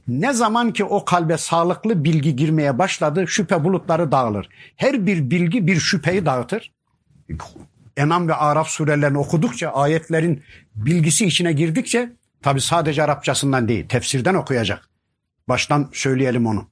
[0.07, 4.49] Ne zaman ki o kalbe sağlıklı bilgi girmeye başladı şüphe bulutları dağılır.
[4.75, 6.71] Her bir bilgi bir şüpheyi dağıtır.
[7.97, 10.43] Enam ve Araf surelerini okudukça, ayetlerin
[10.75, 14.89] bilgisi içine girdikçe, tabi sadece Arapçasından değil, tefsirden okuyacak.
[15.49, 16.69] Baştan söyleyelim onu.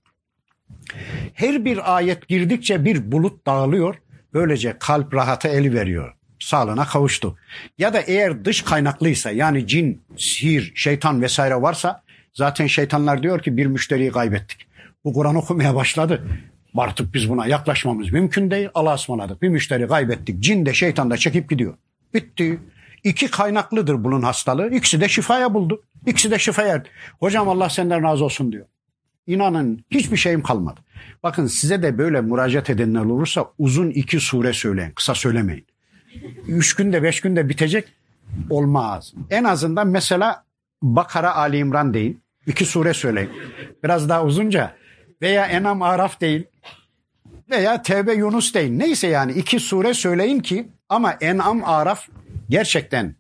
[1.34, 3.95] Her bir ayet girdikçe bir bulut dağılıyor,
[4.34, 6.16] böylece kalp rahata eli veriyor.
[6.39, 7.38] Sağlığına kavuştu.
[7.78, 13.58] Ya da eğer dış kaynaklıysa yani cin, sihir, şeytan vesaire varsa zaten şeytanlar diyor ki
[13.58, 14.67] bir müşteriyi kaybettik.
[15.04, 16.23] Bu Kur'an okumaya başladı.
[16.76, 18.69] Artık biz buna yaklaşmamız mümkün değil.
[18.73, 19.41] Allah'a ısmarladık.
[19.41, 20.39] Bir müşteri kaybettik.
[20.39, 21.73] Cin de şeytan da çekip gidiyor.
[22.13, 22.60] Bitti.
[23.04, 24.76] İki kaynaklıdır bunun hastalığı.
[24.76, 25.82] İkisi de şifaya buldu.
[26.06, 26.84] İkisi de şifaya.
[27.19, 28.65] Hocam Allah senden razı olsun diyor.
[29.28, 30.80] İnanın hiçbir şeyim kalmadı.
[31.23, 34.91] Bakın size de böyle müracaat edenler olursa uzun iki sure söyleyin.
[34.91, 35.65] Kısa söylemeyin.
[36.47, 37.88] Üç günde beş günde bitecek
[38.49, 39.13] olmaz.
[39.30, 40.43] En azından mesela
[40.82, 42.21] Bakara Ali İmran deyin.
[42.47, 43.30] İki sure söyleyin.
[43.84, 44.75] Biraz daha uzunca
[45.21, 46.43] veya Enam Araf değil
[47.51, 48.71] veya Tevbe Yunus değil.
[48.71, 52.08] Neyse yani iki sure söyleyin ki ama Enam Araf
[52.49, 53.15] gerçekten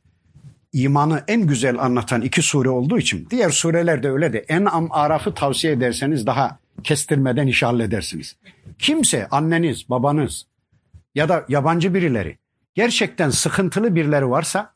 [0.73, 5.33] imanı en güzel anlatan iki sure olduğu için diğer sureler de öyle de En'am Araf'ı
[5.33, 8.35] tavsiye ederseniz daha kestirmeden iş halledersiniz.
[8.79, 10.47] Kimse anneniz, babanız
[11.15, 12.37] ya da yabancı birileri
[12.77, 14.73] gerçekten sıkıntılı birileri varsa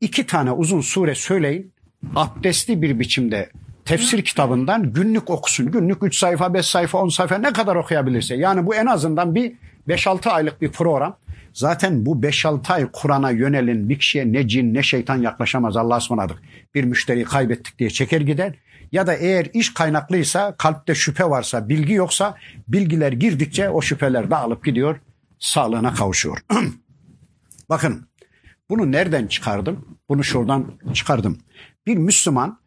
[0.00, 1.72] iki tane uzun sure söyleyin
[2.16, 3.50] abdestli bir biçimde
[3.84, 5.70] tefsir kitabından günlük okusun.
[5.70, 8.34] Günlük 3 sayfa, 5 sayfa, 10 sayfa ne kadar okuyabilirse.
[8.34, 9.52] Yani bu en azından bir
[9.88, 11.16] 5-6 aylık bir program.
[11.52, 16.38] Zaten bu 5-6 ay Kur'an'a yönelin bir kişiye ne cin ne şeytan yaklaşamaz Allah'a ısmarladık.
[16.74, 18.54] Bir müşteriyi kaybettik diye çeker gider.
[18.92, 22.36] Ya da eğer iş kaynaklıysa, kalpte şüphe varsa, bilgi yoksa
[22.68, 25.00] bilgiler girdikçe o şüpheler dağılıp gidiyor,
[25.38, 26.38] sağlığına kavuşuyor.
[27.70, 28.08] Bakın
[28.70, 29.98] bunu nereden çıkardım?
[30.08, 31.38] Bunu şuradan çıkardım.
[31.86, 32.60] Bir Müslüman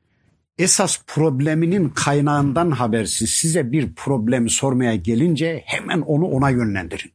[0.57, 7.11] esas probleminin kaynağından habersiz size bir problem sormaya gelince hemen onu ona yönlendirin.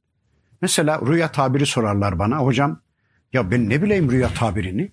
[0.63, 2.39] Mesela rüya tabiri sorarlar bana.
[2.39, 2.81] Hocam
[3.33, 4.93] ya ben ne bileyim rüya tabirini?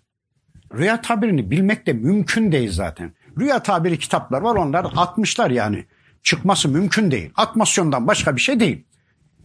[0.73, 3.13] Rüya tabirini bilmek de mümkün değil zaten.
[3.39, 5.85] Rüya tabiri kitaplar var onlar atmışlar yani.
[6.23, 7.31] Çıkması mümkün değil.
[7.35, 8.85] Atmasyondan başka bir şey değil.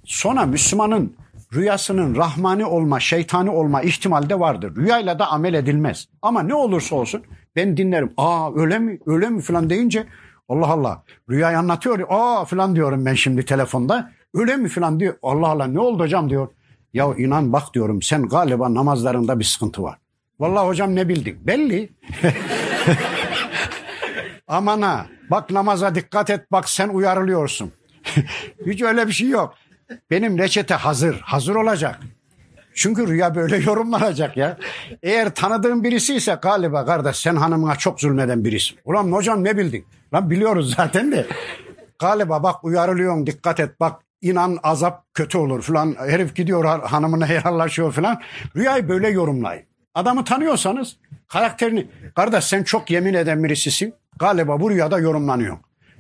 [0.05, 1.17] Sonra Müslümanın
[1.55, 4.77] rüyasının rahmani olma, şeytani olma ihtimali de vardır.
[4.77, 6.09] Rüyayla da amel edilmez.
[6.23, 7.23] Ama ne olursa olsun
[7.57, 8.13] ben dinlerim.
[8.17, 8.99] Aa öyle mi?
[9.07, 10.07] Öyle mi falan deyince
[10.49, 12.07] Allah Allah rüyayı anlatıyor.
[12.09, 14.13] Aa falan diyorum ben şimdi telefonda.
[14.35, 15.15] Öyle mi falan diyor.
[15.23, 16.49] Allah Allah ne oldu hocam diyor.
[16.95, 19.99] Ya inan bak diyorum sen galiba namazlarında bir sıkıntı var.
[20.41, 21.47] Vallahi hocam ne bildik?
[21.47, 21.89] Belli.
[24.49, 27.73] Aman ha bak namaza dikkat et bak sen uyarılıyorsun.
[28.67, 29.55] Hiç öyle bir şey yok.
[30.11, 31.21] Benim reçete hazır.
[31.21, 32.01] Hazır olacak.
[32.75, 34.57] Çünkü rüya böyle yorumlanacak ya.
[35.03, 38.79] Eğer tanıdığın birisi ise galiba kardeş sen hanımına çok zulmeden birisin.
[38.85, 39.85] Ulan hocam ne bildin?
[40.15, 41.27] Lan biliyoruz zaten de.
[41.99, 45.97] Galiba bak uyarılıyorsun dikkat et bak inan azap kötü olur falan.
[45.99, 48.21] Herif gidiyor hanımına helallaşıyor falan.
[48.57, 49.63] Rüyayı böyle yorumlayın.
[49.95, 50.97] Adamı tanıyorsanız
[51.29, 53.95] karakterini kardeş sen çok yemin eden birisisin.
[54.19, 55.59] Galiba bu rüyada yorumlanıyor.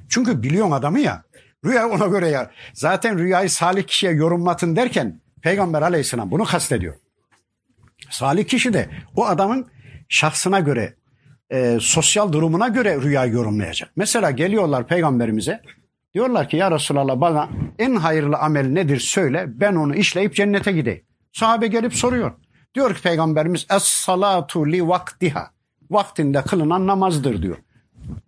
[0.09, 1.22] Çünkü biliyorsun adamı ya.
[1.65, 2.51] Rüya ona göre ya.
[2.75, 6.95] Zaten rüyayı salih kişiye yorumlatın derken Peygamber aleyhisselam bunu kastediyor.
[8.11, 9.67] Salih kişi de o adamın
[10.09, 10.95] şahsına göre,
[11.51, 13.91] e, sosyal durumuna göre rüyayı yorumlayacak.
[13.97, 15.63] Mesela geliyorlar peygamberimize
[16.15, 17.49] diyorlar ki ya Resulallah bana
[17.79, 21.03] en hayırlı amel nedir söyle ben onu işleyip cennete gideyim.
[21.33, 22.33] Sahabe gelip soruyor.
[22.75, 25.51] Diyor ki peygamberimiz es salatu li vaktiha.
[25.91, 27.57] Vaktinde kılınan namazdır diyor.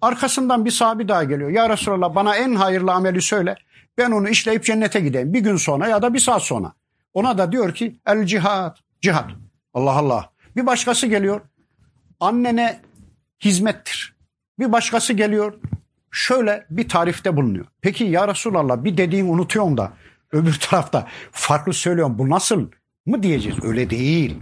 [0.01, 1.51] Arkasından bir sahabi daha geliyor.
[1.51, 3.57] Ya Resulallah bana en hayırlı ameli söyle.
[3.99, 5.35] Ben onu işleyip cennete gideyim.
[5.35, 6.73] Bir gün sonra ya da bir saat sonra.
[7.15, 8.77] Ona da diyor ki el cihad.
[9.01, 9.31] Cihad.
[9.75, 10.31] Allah Allah.
[10.57, 11.41] Bir başkası geliyor.
[12.21, 12.81] Annene
[13.45, 14.17] hizmettir.
[14.59, 15.55] Bir başkası geliyor.
[16.11, 17.67] Şöyle bir tarifte bulunuyor.
[17.81, 19.93] Peki ya Resulallah bir dediğin unutuyorsun da
[20.33, 22.19] öbür tarafta farklı söylüyorum.
[22.19, 22.71] Bu nasıl
[23.07, 23.59] mı diyeceğiz?
[23.65, 24.39] Öyle değil.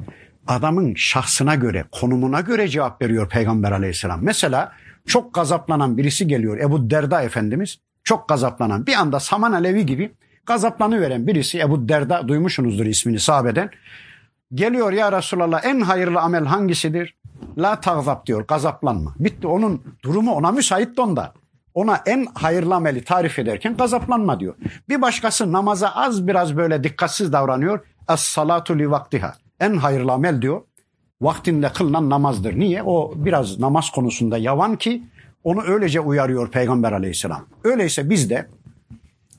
[0.46, 4.20] Adamın şahsına göre, konumuna göre cevap veriyor Peygamber aleyhisselam.
[4.22, 4.72] Mesela
[5.06, 6.58] çok gazaplanan birisi geliyor.
[6.58, 10.12] Ebu Derda Efendimiz çok gazaplanan bir anda Saman Alevi gibi
[10.46, 13.70] gazaplanıveren birisi Ebu Derda duymuşsunuzdur ismini sahabeden.
[14.54, 17.14] Geliyor ya Resulallah en hayırlı amel hangisidir?
[17.58, 19.14] La tağzap diyor gazaplanma.
[19.18, 21.32] Bitti onun durumu ona müsait de onda.
[21.74, 24.54] Ona en hayırlı ameli tarif ederken gazaplanma diyor.
[24.88, 27.80] Bir başkası namaza az biraz böyle dikkatsiz davranıyor.
[28.12, 29.34] Es salatu li vaktiha.
[29.60, 30.60] En hayırlı amel diyor
[31.20, 32.58] vaktinde kılınan namazdır.
[32.58, 32.82] Niye?
[32.82, 35.02] O biraz namaz konusunda yavan ki
[35.44, 37.46] onu öylece uyarıyor Peygamber aleyhisselam.
[37.64, 38.46] Öyleyse biz de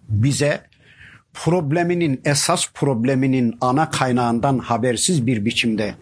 [0.10, 0.62] bize
[1.34, 5.96] probleminin esas probleminin ana kaynağından habersiz bir biçimde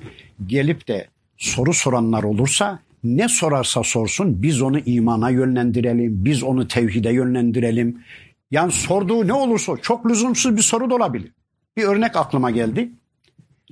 [0.47, 1.07] gelip de
[1.38, 8.03] soru soranlar olursa ne sorarsa sorsun biz onu imana yönlendirelim, biz onu tevhide yönlendirelim.
[8.51, 11.32] Yani sorduğu ne olursa çok lüzumsuz bir soru da olabilir.
[11.77, 12.91] Bir örnek aklıma geldi.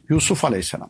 [0.09, 0.89] Yusuf Aleyhisselam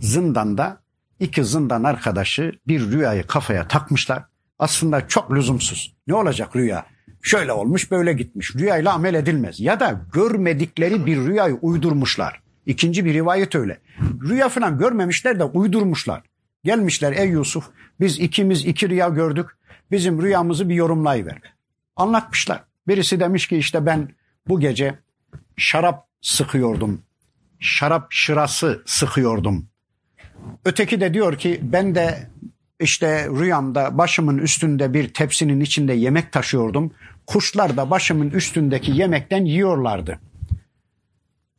[0.00, 0.80] zindanda
[1.20, 4.24] iki zindan arkadaşı bir rüyayı kafaya takmışlar.
[4.58, 5.96] Aslında çok lüzumsuz.
[6.06, 6.86] Ne olacak rüya?
[7.22, 8.56] Şöyle olmuş böyle gitmiş.
[8.56, 9.60] Rüyayla amel edilmez.
[9.60, 12.40] Ya da görmedikleri bir rüyayı uydurmuşlar.
[12.66, 13.78] İkinci bir rivayet öyle.
[14.28, 16.22] Rüya falan görmemişler de uydurmuşlar.
[16.64, 17.70] Gelmişler ey Yusuf
[18.00, 19.46] biz ikimiz iki rüya gördük.
[19.90, 21.38] Bizim rüyamızı bir yorumlayıver.
[21.96, 22.64] Anlatmışlar.
[22.88, 24.08] Birisi demiş ki işte ben
[24.48, 24.98] bu gece
[25.56, 27.02] şarap sıkıyordum.
[27.60, 29.69] Şarap şırası sıkıyordum.
[30.64, 32.26] Öteki de diyor ki ben de
[32.80, 36.92] işte rüyamda başımın üstünde bir tepsinin içinde yemek taşıyordum.
[37.26, 40.18] Kuşlar da başımın üstündeki yemekten yiyorlardı.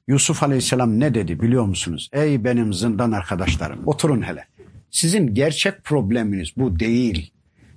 [0.08, 2.10] Yusuf Aleyhisselam ne dedi biliyor musunuz?
[2.14, 4.46] Ey benim zindan arkadaşlarım oturun hele.
[4.92, 7.32] Sizin gerçek probleminiz bu değil.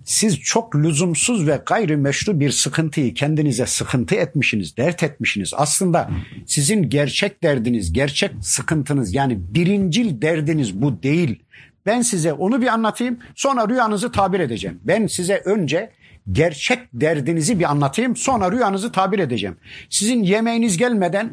[0.05, 5.53] Siz çok lüzumsuz ve gayrimeşru bir sıkıntıyı kendinize sıkıntı etmişsiniz, dert etmişsiniz.
[5.57, 6.11] Aslında
[6.47, 11.43] sizin gerçek derdiniz, gerçek sıkıntınız yani birincil derdiniz bu değil.
[11.87, 14.81] Ben size onu bir anlatayım sonra rüyanızı tabir edeceğim.
[14.85, 15.91] Ben size önce
[16.33, 19.57] gerçek derdinizi bir anlatayım sonra rüyanızı tabir edeceğim.
[19.91, 21.31] Sizin yemeğiniz gelmeden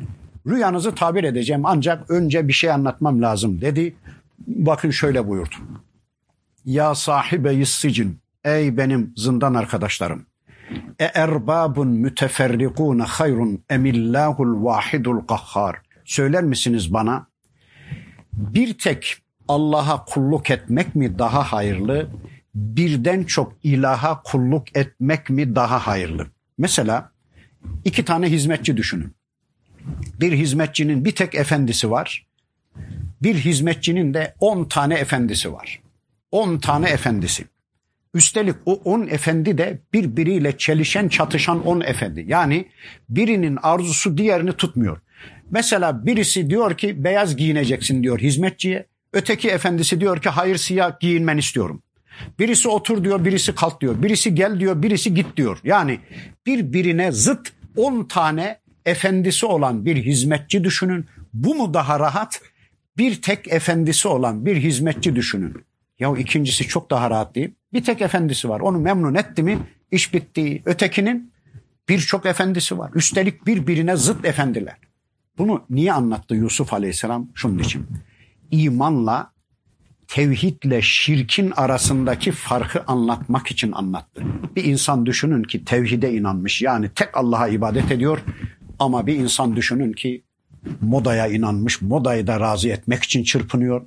[0.48, 3.96] rüyanızı tabir edeceğim ancak önce bir şey anlatmam lazım dedi.
[4.48, 5.56] Bakın şöyle buyurdu.
[6.66, 10.26] Ya sahibe sicin Ey benim zindan arkadaşlarım.
[11.00, 15.82] E erbabun müteferrikun hayrun emillahul vahidul kahhar.
[16.06, 17.28] Söyler misiniz bana?
[18.34, 19.18] Bir tek
[19.48, 22.10] Allah'a kulluk etmek mi daha hayırlı?
[22.56, 26.28] Birden çok ilaha kulluk etmek mi daha hayırlı?
[26.58, 27.12] Mesela
[27.86, 29.16] iki tane hizmetçi düşünün.
[30.20, 32.28] Bir hizmetçinin bir tek efendisi var.
[33.22, 35.82] Bir hizmetçinin de on tane efendisi var.
[36.32, 37.46] On tane efendisi.
[38.14, 42.26] Üstelik o on efendi de birbiriyle çelişen çatışan on efendi.
[42.28, 42.66] Yani
[43.10, 44.98] birinin arzusu diğerini tutmuyor.
[45.52, 48.86] Mesela birisi diyor ki beyaz giyineceksin diyor hizmetçiye.
[49.14, 51.84] Öteki efendisi diyor ki hayır siyah giyinmen istiyorum.
[52.40, 54.04] Birisi otur diyor, birisi kalk diyor.
[54.04, 55.58] Birisi gel diyor, birisi git diyor.
[55.64, 56.00] Yani
[56.46, 61.06] birbirine zıt 10 tane efendisi olan bir hizmetçi düşünün.
[61.34, 62.42] Bu mu daha rahat?
[62.98, 65.54] Bir tek efendisi olan bir hizmetçi düşünün.
[66.02, 67.52] Ya ikincisi çok daha rahat değil.
[67.74, 68.60] Bir tek efendisi var.
[68.60, 69.60] Onu memnun etti mi
[69.92, 70.62] iş bitti.
[70.66, 71.34] Ötekinin
[71.90, 72.92] birçok efendisi var.
[72.96, 74.78] Üstelik birbirine zıt efendiler.
[75.38, 77.30] Bunu niye anlattı Yusuf Aleyhisselam?
[77.36, 77.88] Şunun için.
[78.52, 79.32] İmanla
[80.08, 84.24] tevhidle şirkin arasındaki farkı anlatmak için anlattı.
[84.56, 88.20] Bir insan düşünün ki tevhide inanmış yani tek Allah'a ibadet ediyor
[88.80, 90.24] ama bir insan düşünün ki
[90.82, 93.82] modaya inanmış, modayı da razı etmek için çırpınıyor.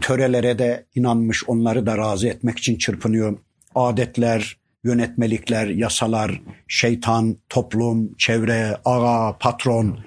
[0.00, 3.38] Törelere de inanmış, onları da razı etmek için çırpınıyor.
[3.74, 9.98] Adetler, yönetmelikler, yasalar, şeytan, toplum, çevre, ağa, patron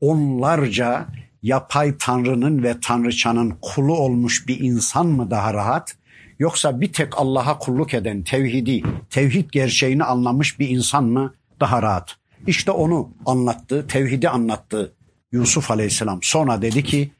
[0.00, 1.06] onlarca
[1.42, 5.96] yapay tanrının ve tanrıçanın kulu olmuş bir insan mı daha rahat?
[6.38, 12.16] Yoksa bir tek Allah'a kulluk eden tevhidi, tevhid gerçeğini anlamış bir insan mı daha rahat?
[12.46, 14.92] İşte onu anlattı, tevhidi anlattı
[15.32, 16.18] Yusuf Aleyhisselam.
[16.22, 17.10] Sonra dedi ki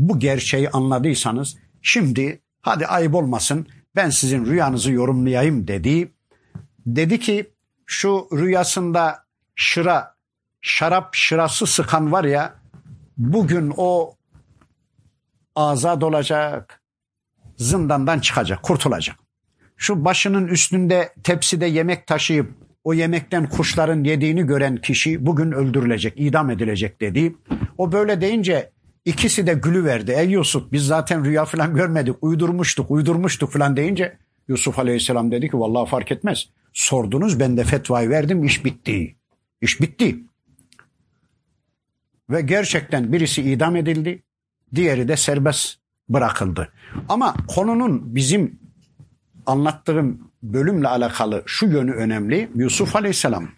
[0.00, 6.12] bu gerçeği anladıysanız şimdi hadi ayıp olmasın ben sizin rüyanızı yorumlayayım dedi.
[6.86, 7.50] Dedi ki
[7.86, 9.24] şu rüyasında
[9.54, 10.14] şıra,
[10.60, 12.54] şarap şırası sıkan var ya
[13.18, 14.14] bugün o
[15.56, 16.82] azad olacak,
[17.56, 19.16] zindandan çıkacak, kurtulacak.
[19.76, 22.50] Şu başının üstünde tepside yemek taşıyıp
[22.84, 27.36] o yemekten kuşların yediğini gören kişi bugün öldürülecek, idam edilecek dedi.
[27.78, 28.70] O böyle deyince
[29.04, 30.14] ikisi de gülü verdi.
[30.16, 35.58] Ey Yusuf biz zaten rüya falan görmedik, uydurmuştuk, uydurmuştuk falan deyince Yusuf Aleyhisselam dedi ki
[35.58, 36.48] vallahi fark etmez.
[36.72, 39.16] Sordunuz ben de fetvayı verdim iş bitti.
[39.60, 40.16] İş bitti.
[42.30, 44.22] Ve gerçekten birisi idam edildi,
[44.74, 45.78] diğeri de serbest
[46.08, 46.72] bırakıldı.
[47.08, 48.60] Ama konunun bizim
[49.46, 52.50] anlattığım bölümle alakalı şu yönü önemli.
[52.54, 53.48] Yusuf Aleyhisselam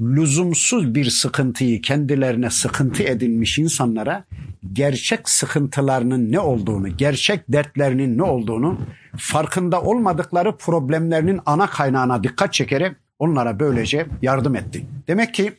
[0.00, 4.24] lüzumsuz bir sıkıntıyı kendilerine sıkıntı edinmiş insanlara
[4.72, 8.78] gerçek sıkıntılarının ne olduğunu, gerçek dertlerinin ne olduğunu,
[9.16, 14.86] farkında olmadıkları problemlerinin ana kaynağına dikkat çekerek onlara böylece yardım etti.
[15.08, 15.52] Demek ki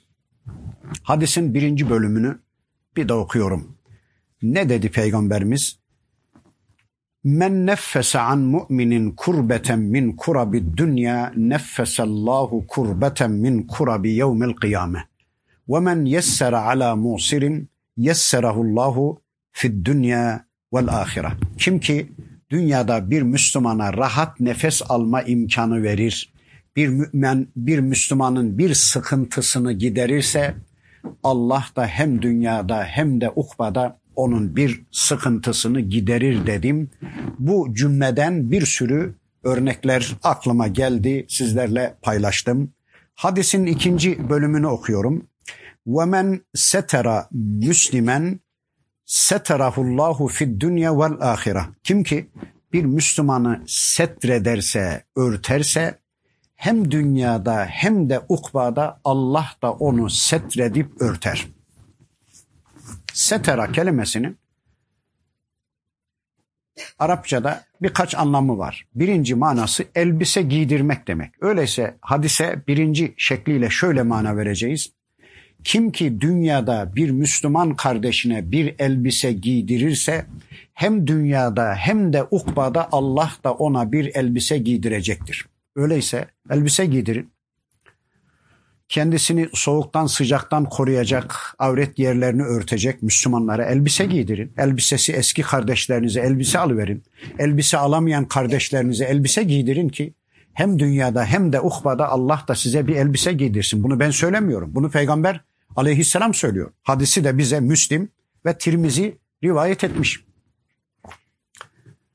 [1.03, 2.39] hadisin birinci bölümünü
[2.97, 3.77] bir de okuyorum.
[4.41, 5.79] Ne dedi Peygamberimiz?
[7.23, 15.07] Men neffese an mu'minin kurbeten min kurabi dünya neffesallahu kurbeten min kurabi yevmil kıyame.
[15.69, 19.21] Ve men yessere ala musirin yesserahullahu
[19.51, 21.31] fid dünya vel ahire.
[21.57, 22.11] Kim ki
[22.49, 26.33] dünyada bir Müslümana rahat nefes alma imkanı verir,
[26.75, 30.55] bir mümin bir Müslümanın bir sıkıntısını giderirse
[31.23, 36.89] Allah da hem dünyada hem de ukbada onun bir sıkıntısını giderir dedim.
[37.39, 42.71] Bu cümleden bir sürü örnekler aklıma geldi, sizlerle paylaştım.
[43.15, 45.27] Hadisin ikinci bölümünü okuyorum.
[45.86, 48.40] وَمَنْ setera müslimen
[49.06, 51.62] seterahullahu fid dünya vel ahire.
[51.84, 52.30] Kim ki
[52.72, 55.98] bir Müslümanı setrederse, örterse
[56.54, 61.46] hem dünyada hem de ukbada Allah da onu setredip örter.
[63.12, 64.38] Setera kelimesinin
[66.98, 68.86] Arapçada birkaç anlamı var.
[68.94, 71.42] Birinci manası elbise giydirmek demek.
[71.42, 74.92] Öyleyse hadise birinci şekliyle şöyle mana vereceğiz.
[75.67, 80.25] Kim ki dünyada bir Müslüman kardeşine bir elbise giydirirse
[80.73, 85.45] hem dünyada hem de ukbada Allah da ona bir elbise giydirecektir.
[85.75, 87.29] Öyleyse elbise giydirin.
[88.89, 94.53] Kendisini soğuktan sıcaktan koruyacak, avret yerlerini örtecek Müslümanlara elbise giydirin.
[94.57, 97.03] Elbisesi eski kardeşlerinize elbise alıverin.
[97.39, 100.13] Elbise alamayan kardeşlerinize elbise giydirin ki
[100.53, 103.83] hem dünyada hem de uhbada Allah da size bir elbise giydirsin.
[103.83, 104.75] Bunu ben söylemiyorum.
[104.75, 105.46] Bunu peygamber
[105.77, 106.71] aleyhisselam söylüyor.
[106.83, 108.09] Hadisi de bize Müslim
[108.45, 110.23] ve Tirmizi rivayet etmiş.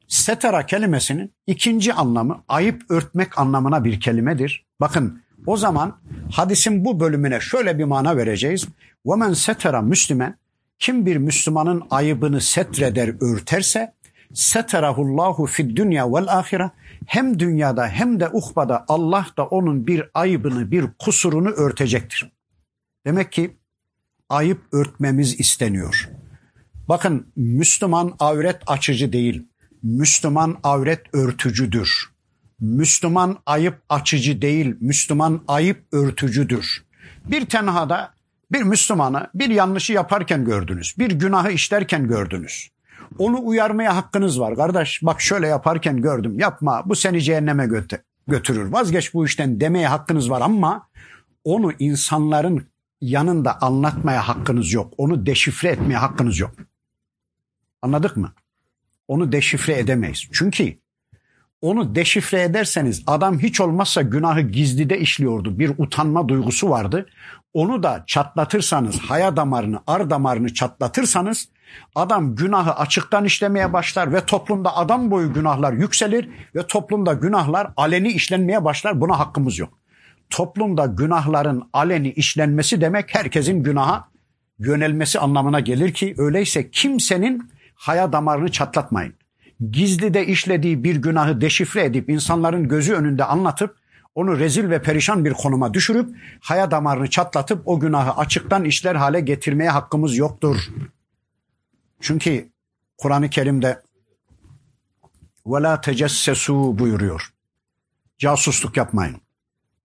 [0.09, 4.67] Setera kelimesinin ikinci anlamı ayıp örtmek anlamına bir kelimedir.
[4.81, 6.01] Bakın o zaman
[6.33, 8.69] hadisin bu bölümüne şöyle bir mana vereceğiz.
[9.07, 10.37] Vemen setera müslümen
[10.79, 13.93] kim bir Müslümanın ayıbını setreder örterse
[14.35, 16.71] seterahullahu fid dünya vel ahire
[17.07, 22.33] hem dünyada hem de uhbada Allah da onun bir ayıbını bir kusurunu örtecektir.
[23.07, 23.57] Demek ki
[24.29, 26.09] ayıp örtmemiz isteniyor.
[26.89, 29.47] Bakın Müslüman avret açıcı değil.
[29.83, 32.13] Müslüman avret örtücüdür.
[32.61, 36.85] Müslüman ayıp açıcı değil, Müslüman ayıp örtücüdür.
[37.25, 38.15] Bir tenhada
[38.53, 42.69] bir Müslümanı bir yanlışı yaparken gördünüz, bir günahı işlerken gördünüz.
[43.19, 44.57] Onu uyarmaya hakkınız var.
[44.57, 46.39] Kardeş bak şöyle yaparken gördüm.
[46.39, 47.67] Yapma bu seni cehenneme
[48.27, 48.73] götürür.
[48.73, 50.89] Vazgeç bu işten demeye hakkınız var ama
[51.45, 52.72] onu insanların
[53.03, 54.95] yanında anlatmaya hakkınız yok.
[54.99, 56.51] Onu deşifre etmeye hakkınız yok.
[57.83, 58.33] Anladık mı?
[59.09, 60.29] Onu deşifre edemeyiz.
[60.33, 60.79] Çünkü
[61.61, 65.59] onu deşifre ederseniz adam hiç olmazsa günahı gizlide işliyordu.
[65.59, 67.07] Bir utanma duygusu vardı.
[67.55, 71.49] Onu da çatlatırsanız, haya damarını, ar damarını çatlatırsanız
[71.95, 78.09] adam günahı açıktan işlemeye başlar ve toplumda adam boyu günahlar yükselir ve toplumda günahlar aleni
[78.09, 79.01] işlenmeye başlar.
[79.01, 79.82] Buna hakkımız yok
[80.33, 84.09] toplumda günahların aleni işlenmesi demek herkesin günaha
[84.59, 89.15] yönelmesi anlamına gelir ki öyleyse kimsenin haya damarını çatlatmayın.
[89.71, 93.77] Gizlide işlediği bir günahı deşifre edip insanların gözü önünde anlatıp
[94.15, 99.21] onu rezil ve perişan bir konuma düşürüp haya damarını çatlatıp o günahı açıktan işler hale
[99.21, 100.57] getirmeye hakkımız yoktur.
[102.01, 102.49] Çünkü
[102.99, 103.83] Kur'an-ı Kerim'de
[105.47, 105.81] ve la
[106.79, 107.33] buyuruyor.
[108.19, 109.17] Casusluk yapmayın.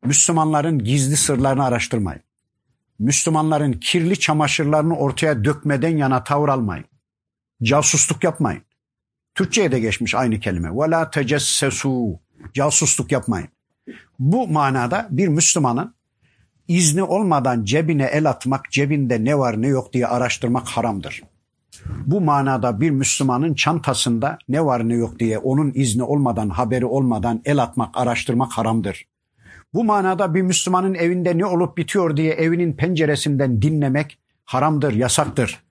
[0.03, 2.21] Müslümanların gizli sırlarını araştırmayın.
[2.99, 6.85] Müslümanların kirli çamaşırlarını ortaya dökmeden yana tavır almayın.
[7.63, 8.61] Casusluk yapmayın.
[9.35, 10.69] Türkçe'ye de geçmiş aynı kelime.
[10.71, 12.19] Ve la tecessesu.
[12.53, 13.49] Casusluk yapmayın.
[14.19, 15.95] Bu manada bir Müslümanın
[16.67, 21.23] izni olmadan cebine el atmak, cebinde ne var ne yok diye araştırmak haramdır.
[22.05, 27.41] Bu manada bir Müslümanın çantasında ne var ne yok diye onun izni olmadan, haberi olmadan
[27.45, 29.05] el atmak, araştırmak haramdır.
[29.73, 35.63] Bu manada bir Müslümanın evinde ne olup bitiyor diye evinin penceresinden dinlemek haramdır, yasaktır.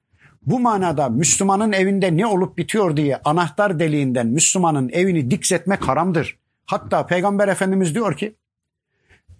[0.42, 6.38] Bu manada Müslümanın evinde ne olup bitiyor diye anahtar deliğinden Müslümanın evini dikzetmek haramdır.
[6.66, 8.34] Hatta Peygamber Efendimiz diyor ki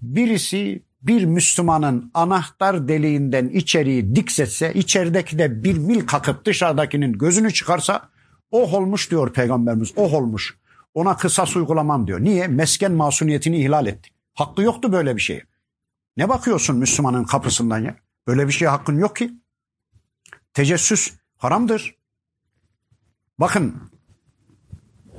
[0.03, 8.09] birisi bir Müslümanın anahtar deliğinden içeriği diksetse içerideki de bir mil kalkıp dışarıdakinin gözünü çıkarsa
[8.51, 10.57] oh olmuş diyor Peygamberimiz oh olmuş.
[10.95, 12.21] Ona kısas uygulamam diyor.
[12.21, 12.47] Niye?
[12.49, 14.16] Mesken masumiyetini ihlal etti.
[14.37, 15.45] Hakkı yoktu böyle bir şeye.
[16.17, 17.97] Ne bakıyorsun Müslümanın kapısından ya?
[18.27, 19.31] Böyle bir şeye hakkın yok ki.
[20.55, 21.97] Tecessüs haramdır.
[23.39, 23.91] Bakın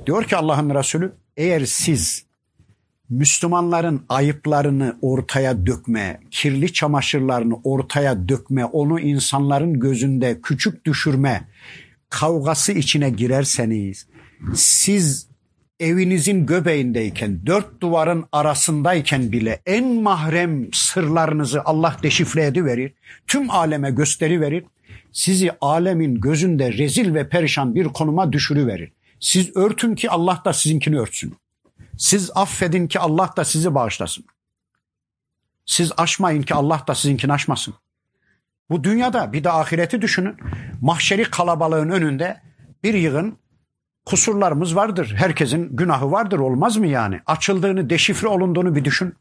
[0.06, 2.26] diyor ki Allah'ın Resulü eğer siz
[3.08, 11.48] Müslümanların ayıplarını ortaya dökme, kirli çamaşırlarını ortaya dökme, onu insanların gözünde küçük düşürme
[12.10, 14.06] kavgası içine girerseniz
[14.54, 15.27] siz
[15.80, 22.92] evinizin göbeğindeyken, dört duvarın arasındayken bile en mahrem sırlarınızı Allah deşifre ediverir.
[23.26, 24.64] Tüm aleme gösteri verir.
[25.12, 28.92] Sizi alemin gözünde rezil ve perişan bir konuma düşürüverir.
[29.20, 31.36] Siz örtün ki Allah da sizinkini örtsün.
[31.98, 34.24] Siz affedin ki Allah da sizi bağışlasın.
[35.66, 37.74] Siz aşmayın ki Allah da sizinkini aşmasın.
[38.70, 40.36] Bu dünyada bir de ahireti düşünün.
[40.80, 42.40] Mahşeri kalabalığın önünde
[42.84, 43.38] bir yığın
[44.08, 45.14] kusurlarımız vardır.
[45.16, 47.20] Herkesin günahı vardır olmaz mı yani?
[47.26, 49.14] Açıldığını, deşifre olunduğunu bir düşün.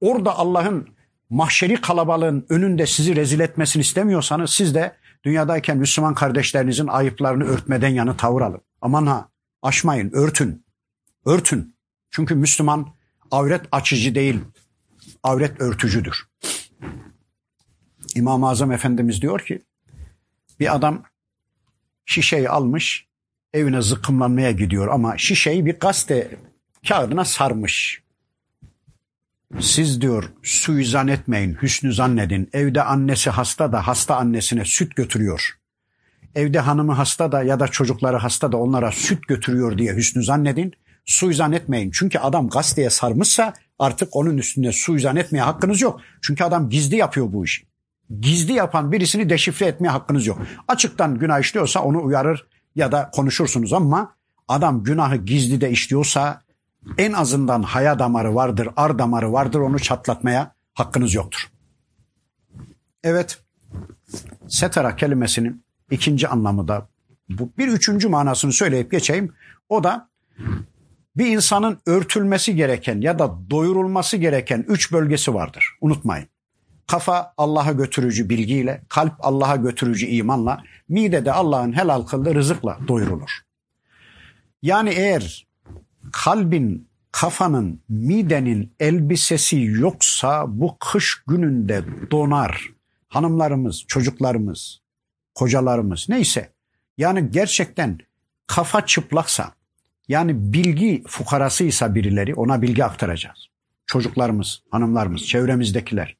[0.00, 0.88] Orada Allah'ın
[1.30, 8.16] mahşeri kalabalığın önünde sizi rezil etmesini istemiyorsanız siz de dünyadayken Müslüman kardeşlerinizin ayıplarını örtmeden yanı
[8.16, 8.60] tavır alın.
[8.80, 9.28] Aman ha
[9.62, 10.64] aşmayın, örtün.
[11.26, 11.76] Örtün.
[12.10, 12.88] Çünkü Müslüman
[13.30, 14.40] avret açıcı değil,
[15.22, 16.26] avret örtücüdür.
[18.14, 19.62] İmam-ı Azam Efendimiz diyor ki
[20.60, 21.02] bir adam
[22.06, 23.06] şişeyi almış
[23.54, 26.30] evine zıkkımlanmaya gidiyor ama şişeyi bir gazete
[26.88, 28.02] kağıdına sarmış.
[29.60, 32.50] Siz diyor suizan etmeyin, hüsnü zannedin.
[32.52, 35.50] Evde annesi hasta da hasta annesine süt götürüyor.
[36.34, 40.72] Evde hanımı hasta da ya da çocukları hasta da onlara süt götürüyor diye hüsnü zannedin.
[41.04, 41.90] Suizan etmeyin.
[41.94, 46.00] Çünkü adam gazeteye sarmışsa artık onun üstünde suizan etmeye hakkınız yok.
[46.22, 47.66] Çünkü adam gizli yapıyor bu işi.
[48.20, 50.42] Gizli yapan birisini deşifre etmeye hakkınız yok.
[50.68, 54.14] Açıktan günah işliyorsa onu uyarır ya da konuşursunuz ama
[54.48, 56.42] adam günahı gizli de işliyorsa
[56.98, 61.50] en azından haya damarı vardır, ar damarı vardır onu çatlatmaya hakkınız yoktur.
[63.04, 63.38] Evet,
[64.48, 66.88] setara kelimesinin ikinci anlamı da
[67.28, 67.50] bu.
[67.58, 69.32] Bir üçüncü manasını söyleyip geçeyim.
[69.68, 70.08] O da
[71.16, 75.76] bir insanın örtülmesi gereken ya da doyurulması gereken üç bölgesi vardır.
[75.80, 76.28] Unutmayın.
[76.86, 83.30] Kafa Allah'a götürücü bilgiyle, kalp Allah'a götürücü imanla, mide de Allah'ın helal kıldığı rızıkla doyurulur.
[84.62, 85.46] Yani eğer
[86.12, 92.68] kalbin, kafanın, midenin elbisesi yoksa bu kış gününde donar.
[93.08, 94.80] Hanımlarımız, çocuklarımız,
[95.34, 96.52] kocalarımız neyse.
[96.98, 97.98] Yani gerçekten
[98.46, 99.52] kafa çıplaksa,
[100.08, 103.46] Yani bilgi fukarasıysa birileri ona bilgi aktaracağız.
[103.86, 106.16] Çocuklarımız, hanımlarımız, çevremizdekiler.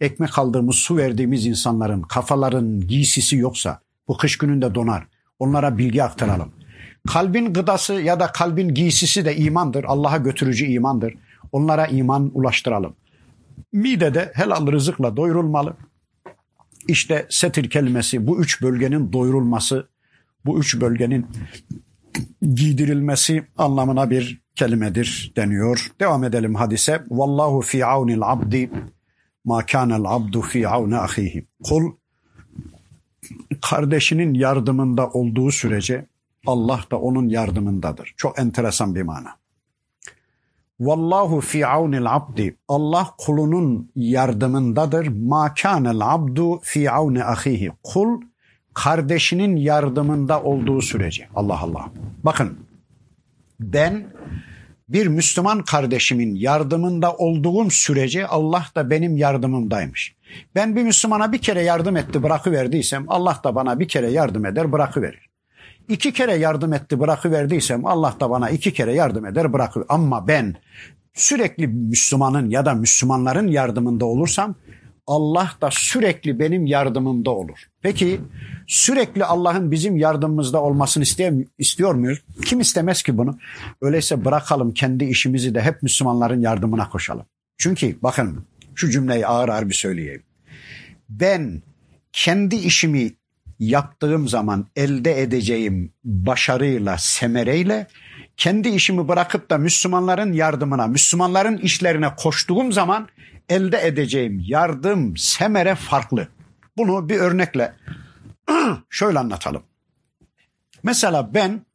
[0.00, 5.06] Ekmek aldığımız, su verdiğimiz insanların kafaların giysisi yoksa bu kış gününde donar.
[5.38, 6.52] Onlara bilgi aktaralım.
[7.08, 9.84] Kalbin gıdası ya da kalbin giysisi de imandır.
[9.84, 11.14] Allah'a götürücü imandır.
[11.52, 12.96] Onlara iman ulaştıralım.
[13.72, 15.76] Midede helal rızıkla doyurulmalı.
[16.88, 19.88] İşte setir kelimesi bu üç bölgenin doyurulması,
[20.44, 21.26] bu üç bölgenin
[22.54, 25.92] giydirilmesi anlamına bir kelimedir deniyor.
[26.00, 27.04] Devam edelim hadise.
[27.10, 28.70] Vallahu fi aunil abdi
[29.48, 31.46] ma kana'l abdu fi auni ahihi.
[31.64, 31.92] Kul
[33.62, 36.06] kardeşinin yardımında olduğu sürece
[36.46, 38.14] Allah da onun yardımındadır.
[38.16, 39.30] Çok enteresan bir mana.
[40.80, 42.56] Vallahu fi aunil abdi.
[42.68, 45.06] Allah kulunun yardımındadır.
[45.06, 47.72] Ma kana'l abdu fi auni ahihi.
[47.82, 48.20] Kul
[48.74, 51.28] kardeşinin yardımında olduğu sürece.
[51.34, 51.90] Allah Allah.
[52.24, 52.58] Bakın
[53.60, 54.06] ben
[54.88, 60.14] bir Müslüman kardeşimin yardımında olduğum sürece Allah da benim yardımımdaymış.
[60.54, 64.72] Ben bir Müslümana bir kere yardım etti bırakıverdiysem Allah da bana bir kere yardım eder
[64.72, 65.28] bırakıverir.
[65.88, 69.84] İki kere yardım etti bırakıverdiysem Allah da bana iki kere yardım eder bırakır.
[69.88, 70.54] Ama ben
[71.14, 74.54] sürekli Müslümanın ya da Müslümanların yardımında olursam
[75.08, 77.58] Allah da sürekli benim yardımımda olur.
[77.82, 78.20] Peki
[78.66, 81.04] sürekli Allah'ın bizim yardımımızda olmasını
[81.58, 82.22] istiyor muyuz?
[82.44, 83.38] Kim istemez ki bunu?
[83.82, 87.26] Öyleyse bırakalım kendi işimizi de hep Müslümanların yardımına koşalım.
[87.58, 88.44] Çünkü bakın
[88.74, 90.22] şu cümleyi ağır ağır bir söyleyeyim.
[91.08, 91.62] Ben
[92.12, 93.12] kendi işimi
[93.58, 97.86] yaptığım zaman elde edeceğim başarıyla, semereyle
[98.38, 103.08] kendi işimi bırakıp da Müslümanların yardımına, Müslümanların işlerine koştuğum zaman
[103.48, 106.28] elde edeceğim yardım, semere farklı.
[106.76, 107.74] Bunu bir örnekle
[108.90, 109.62] şöyle anlatalım.
[110.82, 111.66] Mesela ben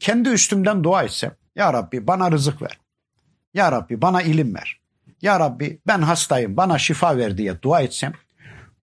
[0.00, 2.78] kendi üstümden dua etsem, Ya Rabbi bana rızık ver.
[3.54, 4.80] Ya Rabbi bana ilim ver.
[5.22, 8.12] Ya Rabbi ben hastayım bana şifa ver diye dua etsem,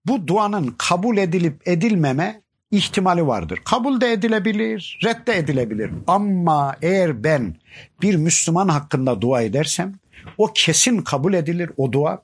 [0.06, 2.41] bu duanın kabul edilip edilmeme
[2.72, 3.60] ihtimali vardır.
[3.66, 5.92] Kabul de edilebilir, redde edilebilir.
[6.08, 7.56] Ama eğer ben
[8.02, 9.94] bir Müslüman hakkında dua edersem
[10.38, 12.24] o kesin kabul edilir o dua.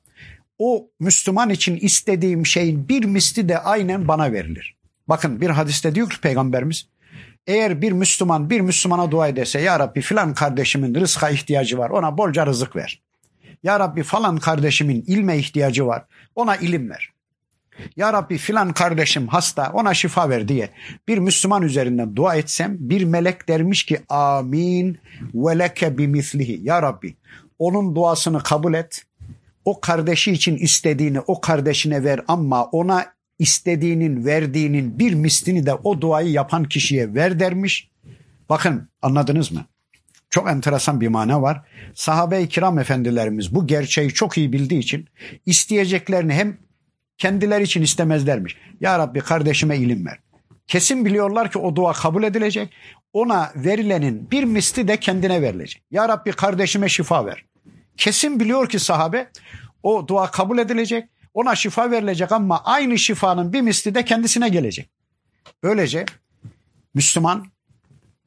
[0.59, 4.75] O Müslüman için istediğim şeyin bir misli de aynen bana verilir.
[5.07, 6.87] Bakın bir hadiste diyor ki peygamberimiz
[7.47, 12.17] eğer bir Müslüman bir Müslümana dua ederse ya Rabbi filan kardeşimin rızka ihtiyacı var ona
[12.17, 13.01] bolca rızık ver.
[13.63, 17.09] Ya Rabbi falan kardeşimin ilme ihtiyacı var ona ilim ver.
[17.95, 20.69] Ya Rabbi filan kardeşim hasta ona şifa ver diye
[21.07, 24.97] bir Müslüman üzerinden dua etsem bir melek dermiş ki amin
[25.33, 26.59] ve leke bimislihi.
[26.63, 27.15] Ya Rabbi
[27.59, 29.03] onun duasını kabul et.
[29.65, 33.05] O kardeşi için istediğini o kardeşine ver ama ona
[33.39, 37.89] istediğinin verdiğinin bir mislini de o duayı yapan kişiye ver dermiş.
[38.49, 39.65] Bakın anladınız mı?
[40.29, 41.61] Çok enteresan bir mana var.
[41.93, 45.07] Sahabe-i kiram efendilerimiz bu gerçeği çok iyi bildiği için
[45.45, 46.57] isteyeceklerini hem
[47.17, 48.57] kendileri için istemezlermiş.
[48.81, 50.19] Ya Rabbi kardeşime ilim ver.
[50.67, 52.73] Kesin biliyorlar ki o dua kabul edilecek.
[53.13, 55.83] Ona verilenin bir misli de kendine verilecek.
[55.91, 57.45] Ya Rabbi kardeşime şifa ver.
[57.97, 59.29] Kesin biliyor ki sahabe
[59.83, 61.09] o dua kabul edilecek.
[61.33, 64.89] Ona şifa verilecek ama aynı şifanın bir misli de kendisine gelecek.
[65.63, 66.05] Böylece
[66.93, 67.45] Müslüman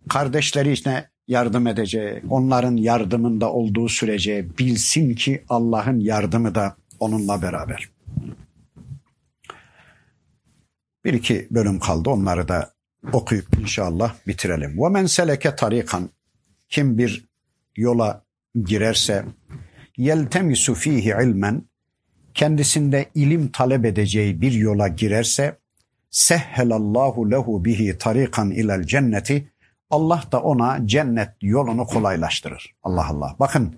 [0.08, 2.22] kardeşleri içine yardım edecek.
[2.30, 7.88] Onların yardımında olduğu sürece bilsin ki Allah'ın yardımı da onunla beraber.
[11.04, 12.70] Bir iki bölüm kaldı onları da
[13.12, 14.92] okuyup inşallah bitirelim.
[14.92, 16.10] Men seleke tarikan
[16.68, 17.24] kim bir
[17.76, 18.24] yola
[18.64, 19.24] girerse
[19.96, 21.62] yeltemisu fihi ilmen
[22.34, 25.58] kendisinde ilim talep edeceği bir yola girerse
[26.10, 29.50] sehhelallahu lehu bihi tarikan ilel cenneti
[29.90, 32.74] Allah da ona cennet yolunu kolaylaştırır.
[32.82, 33.36] Allah Allah.
[33.40, 33.76] Bakın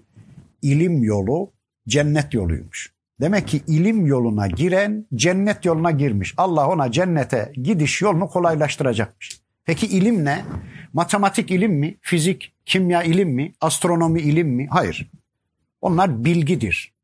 [0.63, 1.53] ilim yolu
[1.89, 2.93] cennet yoluymuş.
[3.23, 6.35] Demek ki ilim yoluna giren cennet yoluna girmiş.
[6.37, 9.41] Allah ona cennete gidiş yolunu kolaylaştıracakmış.
[9.65, 10.45] Peki ilim ne?
[10.93, 11.99] Matematik ilim mi?
[12.01, 13.53] Fizik, kimya ilim mi?
[13.61, 14.69] Astronomi ilim mi?
[14.71, 15.11] Hayır.
[15.81, 16.95] Onlar bilgidir.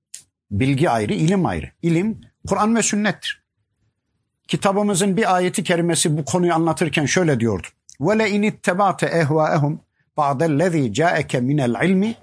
[0.50, 1.70] Bilgi ayrı, ilim ayrı.
[1.82, 3.44] İlim Kur'an ve sünnettir.
[4.48, 7.66] Kitabımızın bir ayeti kerimesi bu konuyu anlatırken şöyle diyordu.
[8.00, 9.80] Ve in ittaba'te ehvaehum
[10.16, 12.14] ba'dellezî ca'eke minel ilmi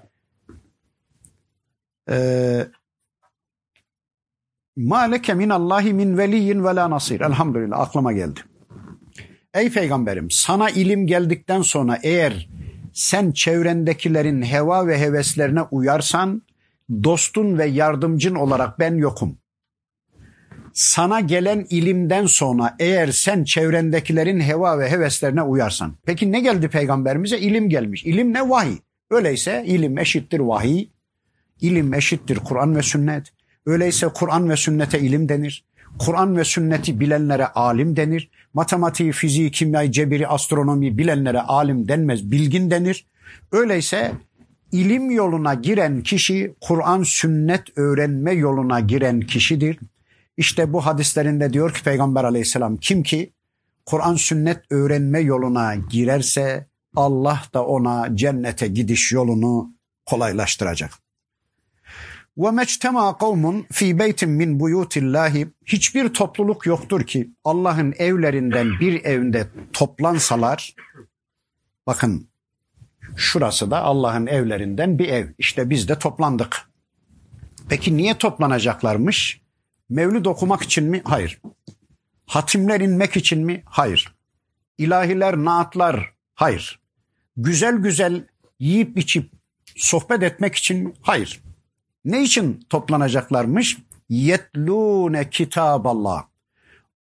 [4.76, 7.20] Ma leke minallahi min veliyyin ve la nasir.
[7.20, 8.40] Elhamdülillah aklıma geldi.
[9.54, 12.48] Ey peygamberim sana ilim geldikten sonra eğer
[12.92, 16.42] sen çevrendekilerin heva ve heveslerine uyarsan
[17.04, 19.38] dostun ve yardımcın olarak ben yokum.
[20.72, 25.94] sana gelen ilimden sonra eğer sen çevrendekilerin heva ve heveslerine uyarsan.
[26.06, 27.38] Peki ne geldi peygamberimize?
[27.38, 28.04] İlim gelmiş.
[28.04, 28.48] İlim ne?
[28.48, 28.76] Vahiy.
[29.10, 30.88] Öyleyse ilim eşittir vahiy.
[31.60, 33.35] İlim eşittir Kur'an ve sünnet.
[33.66, 35.64] Öyleyse Kur'an ve sünnete ilim denir.
[35.98, 38.30] Kur'an ve sünneti bilenlere alim denir.
[38.54, 43.06] Matematiği, fiziği, kimyayı, cebiri, astronomi bilenlere alim denmez, bilgin denir.
[43.52, 44.12] Öyleyse
[44.72, 49.78] ilim yoluna giren kişi Kur'an sünnet öğrenme yoluna giren kişidir.
[50.36, 53.32] İşte bu hadislerinde diyor ki Peygamber aleyhisselam kim ki
[53.86, 59.70] Kur'an sünnet öğrenme yoluna girerse Allah da ona cennete gidiş yolunu
[60.06, 61.05] kolaylaştıracak.
[62.38, 69.48] Ve meçtema kavmun fi beytin min buyutillahi hiçbir topluluk yoktur ki Allah'ın evlerinden bir evinde
[69.72, 70.74] toplansalar
[71.86, 72.28] bakın
[73.16, 75.28] şurası da Allah'ın evlerinden bir ev.
[75.38, 76.70] İşte biz de toplandık.
[77.68, 79.40] Peki niye toplanacaklarmış?
[79.88, 81.02] Mevlid okumak için mi?
[81.04, 81.40] Hayır.
[82.26, 83.62] Hatimler inmek için mi?
[83.66, 84.14] Hayır.
[84.78, 86.14] İlahiler, naatlar?
[86.34, 86.80] Hayır.
[87.36, 88.26] Güzel güzel
[88.58, 89.30] yiyip içip
[89.76, 90.92] sohbet etmek için mi?
[91.02, 91.45] Hayır.
[92.06, 93.78] Ne için toplanacaklarmış?
[94.08, 96.24] Yetlûne kitaballah.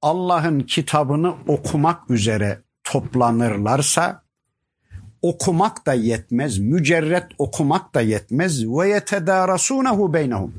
[0.02, 4.22] Allah'ın kitabını okumak üzere toplanırlarsa
[5.22, 10.54] okumak da yetmez, mücerret okumak da yetmez ve yetedârasûnehu beynehum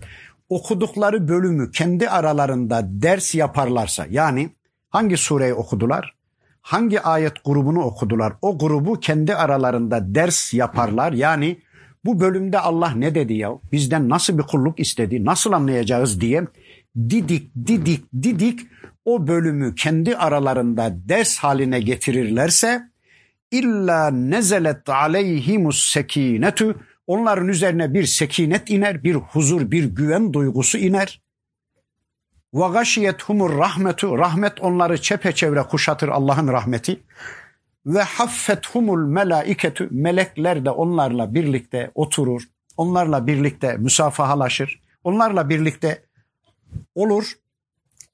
[0.48, 4.50] okudukları bölümü kendi aralarında ders yaparlarsa yani
[4.90, 6.14] hangi sureyi okudular?
[6.60, 8.32] Hangi ayet grubunu okudular?
[8.42, 11.12] O grubu kendi aralarında ders yaparlar.
[11.12, 11.58] Yani
[12.06, 13.50] bu bölümde Allah ne dedi ya?
[13.72, 15.24] Bizden nasıl bir kulluk istedi?
[15.24, 16.44] Nasıl anlayacağız diye
[16.96, 18.60] didik didik didik
[19.04, 22.82] o bölümü kendi aralarında ders haline getirirlerse
[23.50, 26.76] illa nezelet aleyhimus sekinetu
[27.06, 31.22] Onların üzerine bir sekinet iner, bir huzur, bir güven duygusu iner.
[32.54, 34.18] Ve gashiyethumur rahmetu.
[34.18, 37.00] Rahmet onları çepeçevre kuşatır Allah'ın rahmeti.
[37.86, 39.88] Ve haffethumul melaiketu.
[39.90, 42.42] Melekler de onlarla birlikte oturur.
[42.76, 44.80] Onlarla birlikte müsafahalaşır.
[45.04, 46.02] Onlarla birlikte
[46.94, 47.32] olur.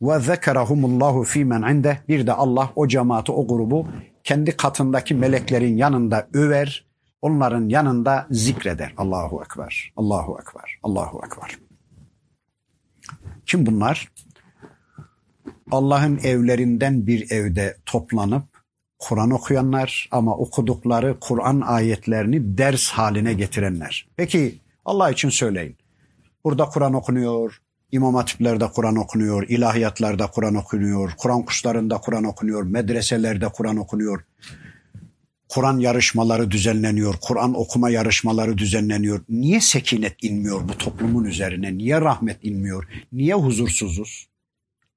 [0.02, 1.98] Ve zekerahumullahu fimen inde.
[2.08, 3.88] Bir de Allah o cemaati, o grubu
[4.24, 6.86] kendi katındaki meleklerin yanında över,
[7.22, 8.94] onların yanında zikreder.
[8.96, 11.58] Allahu Ekber, Allahu Ekber, Allahu Ekber.
[13.46, 14.12] Kim bunlar?
[15.70, 18.51] Allah'ın evlerinden bir evde toplanıp
[19.02, 24.06] Kur'an okuyanlar ama okudukları Kur'an ayetlerini ders haline getirenler.
[24.16, 25.76] Peki Allah için söyleyin.
[26.44, 27.60] Burada Kur'an okunuyor,
[27.92, 34.24] İmam hatiplerde Kur'an okunuyor, ilahiyatlarda Kur'an okunuyor, Kur'an kurslarında Kur'an okunuyor, medreselerde Kur'an okunuyor.
[35.48, 39.20] Kur'an yarışmaları düzenleniyor, Kur'an okuma yarışmaları düzenleniyor.
[39.28, 41.78] Niye sekinet inmiyor bu toplumun üzerine?
[41.78, 42.88] Niye rahmet inmiyor?
[43.12, 44.26] Niye huzursuzuz?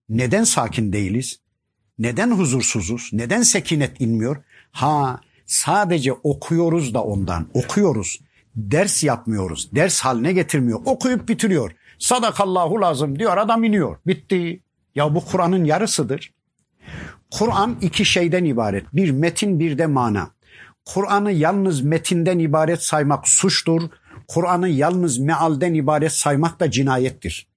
[0.09, 1.39] Neden sakin değiliz?
[1.99, 3.09] Neden huzursuzuz?
[3.13, 4.37] Neden sekinet inmiyor?
[4.71, 7.47] Ha sadece okuyoruz da ondan.
[7.53, 8.19] Okuyoruz.
[8.55, 9.69] Ders yapmıyoruz.
[9.75, 10.81] Ders haline getirmiyor.
[10.85, 11.71] Okuyup bitiriyor.
[11.99, 13.97] Sadakallahu lazım diyor adam iniyor.
[14.07, 14.61] Bitti.
[14.95, 16.33] Ya bu Kur'an'ın yarısıdır.
[17.31, 18.85] Kur'an iki şeyden ibaret.
[18.93, 20.29] Bir metin bir de mana.
[20.85, 23.81] Kur'an'ı yalnız metinden ibaret saymak suçtur.
[24.27, 27.47] Kur'an'ı yalnız mealden ibaret saymak da cinayettir.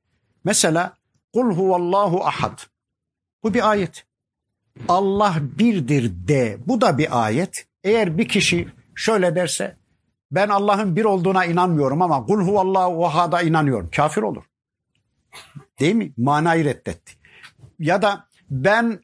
[0.44, 0.94] Mesela
[1.32, 2.60] kul huvallahu ahad.
[3.42, 4.07] Bu bir ayet.
[4.88, 6.58] Allah birdir de.
[6.66, 7.66] Bu da bir ayet.
[7.84, 9.76] Eğer bir kişi şöyle derse
[10.30, 13.90] ben Allah'ın bir olduğuna inanmıyorum ama kul huvallahu ahada inanıyorum.
[13.96, 14.44] Kafir olur.
[15.80, 16.12] Değil mi?
[16.16, 17.12] Manayı reddetti.
[17.78, 19.00] Ya da ben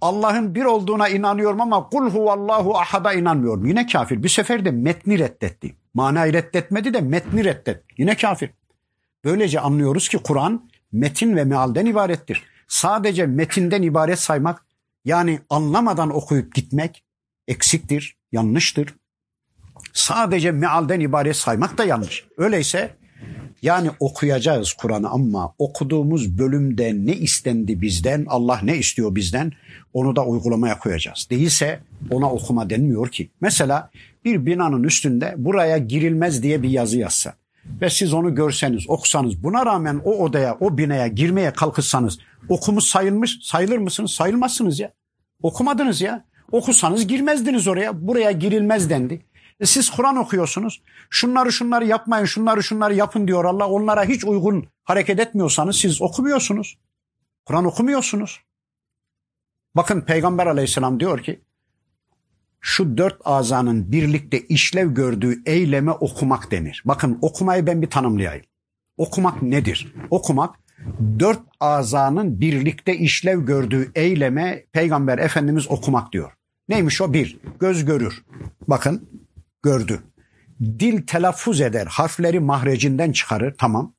[0.00, 3.66] Allah'ın bir olduğuna inanıyorum ama kul huvallahu ahada inanmıyorum.
[3.66, 4.22] Yine kafir.
[4.22, 5.76] Bir sefer de metni reddetti.
[5.94, 7.84] Manayı reddetmedi de metni reddet.
[7.98, 8.50] Yine kafir.
[9.24, 12.42] Böylece anlıyoruz ki Kur'an metin ve mealden ibarettir.
[12.68, 14.66] Sadece metinden ibaret saymak
[15.04, 17.04] yani anlamadan okuyup gitmek
[17.48, 18.94] eksiktir, yanlıştır.
[19.92, 22.24] Sadece mealden ibaret saymak da yanlış.
[22.36, 22.96] Öyleyse
[23.62, 29.52] yani okuyacağız Kur'an'ı ama okuduğumuz bölümde ne istendi bizden, Allah ne istiyor bizden
[29.92, 31.26] onu da uygulamaya koyacağız.
[31.30, 31.80] Değilse
[32.10, 33.30] ona okuma denmiyor ki.
[33.40, 33.90] Mesela
[34.24, 37.34] bir binanın üstünde buraya girilmez diye bir yazı yazsa
[37.64, 43.38] ve siz onu görseniz, okusanız buna rağmen o odaya, o binaya girmeye kalkışsanız okumuş sayılmış,
[43.42, 44.10] sayılır mısınız?
[44.10, 44.92] Sayılmazsınız ya.
[45.42, 46.24] Okumadınız ya.
[46.52, 48.06] Okusanız girmezdiniz oraya.
[48.06, 49.26] Buraya girilmez dendi.
[49.60, 50.82] E siz Kur'an okuyorsunuz.
[51.10, 53.68] Şunları şunları yapmayın, şunları şunları yapın diyor Allah.
[53.68, 56.78] Onlara hiç uygun hareket etmiyorsanız siz okumuyorsunuz.
[57.44, 58.40] Kur'an okumuyorsunuz.
[59.76, 61.40] Bakın Peygamber aleyhisselam diyor ki
[62.62, 66.82] şu dört azanın birlikte işlev gördüğü eyleme okumak denir.
[66.84, 68.44] Bakın okumayı ben bir tanımlayayım.
[68.96, 69.94] Okumak nedir?
[70.10, 70.62] Okumak
[71.18, 76.32] Dört azanın birlikte işlev gördüğü eyleme Peygamber Efendimiz okumak diyor.
[76.68, 77.12] Neymiş o?
[77.12, 78.22] Bir, göz görür.
[78.68, 79.08] Bakın
[79.62, 80.02] gördü.
[80.60, 83.94] Dil telaffuz eder, harfleri mahrecinden çıkarır, tamam.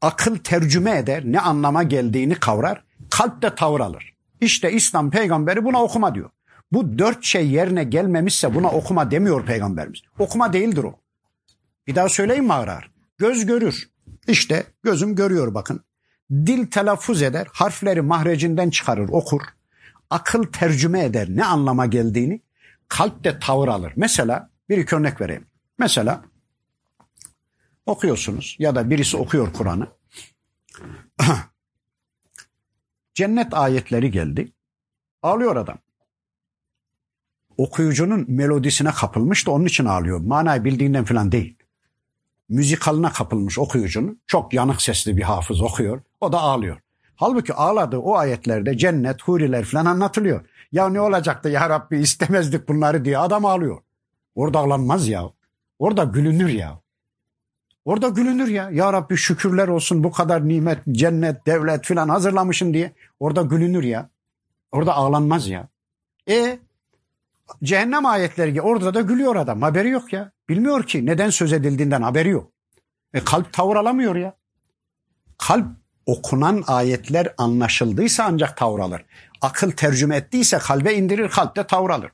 [0.00, 4.14] Akıl tercüme eder, ne anlama geldiğini kavrar, kalp de tavır alır.
[4.40, 6.30] İşte İslam peygamberi buna okuma diyor.
[6.72, 10.00] Bu dört şey yerine gelmemişse buna okuma demiyor peygamberimiz.
[10.18, 11.00] Okuma değildir o.
[11.86, 13.90] Bir daha söyleyeyim mi ağır Göz görür.
[14.28, 15.84] İşte gözüm görüyor bakın.
[16.30, 19.42] Dil telaffuz eder, harfleri mahrecinden çıkarır, okur.
[20.10, 22.40] Akıl tercüme eder ne anlama geldiğini.
[22.88, 23.92] Kalp de tavır alır.
[23.96, 25.46] Mesela bir iki örnek vereyim.
[25.78, 26.24] Mesela
[27.86, 29.88] okuyorsunuz ya da birisi okuyor Kur'an'ı.
[33.14, 34.52] Cennet ayetleri geldi.
[35.22, 35.78] Ağlıyor adam.
[37.56, 40.20] Okuyucunun melodisine kapılmış da onun için ağlıyor.
[40.20, 41.56] Manayı bildiğinden falan değil.
[42.48, 44.20] Müzikaline kapılmış okuyucunun.
[44.26, 46.00] Çok yanık sesli bir hafız okuyor.
[46.20, 46.78] O da ağlıyor.
[47.16, 50.44] Halbuki ağladığı o ayetlerde cennet, huriler falan anlatılıyor.
[50.72, 53.78] Ya ne olacaktı ya Rabbi istemezdik bunları diye adam ağlıyor.
[54.34, 55.30] Orada ağlanmaz ya.
[55.78, 56.80] Orada gülünür ya.
[57.84, 58.70] Orada gülünür ya.
[58.70, 62.92] Ya Rabbi şükürler olsun bu kadar nimet, cennet, devlet filan hazırlamışım diye.
[63.20, 64.10] Orada gülünür ya.
[64.72, 65.68] Orada ağlanmaz ya.
[66.28, 66.58] E
[67.62, 69.62] cehennem ayetleri orada da gülüyor adam.
[69.62, 70.32] Haberi yok ya.
[70.48, 72.52] Bilmiyor ki neden söz edildiğinden haberi yok.
[73.14, 74.36] E kalp tavır alamıyor ya.
[75.38, 75.66] Kalp
[76.06, 79.04] okunan ayetler anlaşıldıysa ancak tavır alır.
[79.40, 82.10] Akıl tercüme ettiyse kalbe indirir, kalpte tavır alır.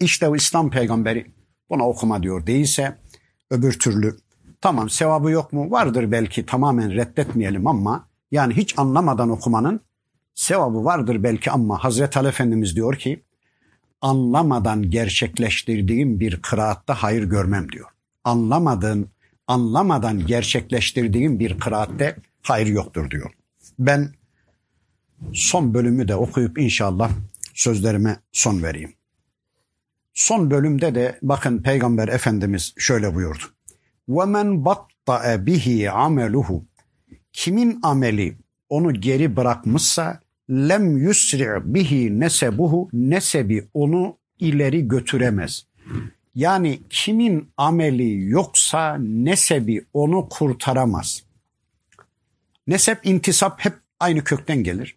[0.00, 1.26] İşte o İslam peygamberi
[1.70, 2.98] buna okuma diyor değilse
[3.50, 4.16] öbür türlü
[4.60, 5.70] tamam sevabı yok mu?
[5.70, 9.80] Vardır belki tamamen reddetmeyelim ama yani hiç anlamadan okumanın
[10.34, 13.25] sevabı vardır belki ama Hazreti Ali Efendimiz diyor ki
[14.01, 17.89] anlamadan gerçekleştirdiğim bir kıraatta hayır görmem diyor.
[18.23, 19.09] Anlamadığın,
[19.47, 23.31] anlamadan gerçekleştirdiğim bir kıraatte hayır yoktur diyor.
[23.79, 24.13] Ben
[25.33, 27.11] son bölümü de okuyup inşallah
[27.53, 28.93] sözlerime son vereyim.
[30.13, 33.43] Son bölümde de bakın Peygamber Efendimiz şöyle buyurdu.
[34.09, 36.65] وَمَنْ بَطَّأَ bihi ameluhu
[37.33, 38.37] Kimin ameli
[38.69, 40.19] onu geri bırakmışsa
[40.50, 45.66] lem yusri bihi nesebuhu nesebi onu ileri götüremez.
[46.34, 51.22] Yani kimin ameli yoksa nesebi onu kurtaramaz.
[52.66, 54.96] Nesep intisap hep aynı kökten gelir.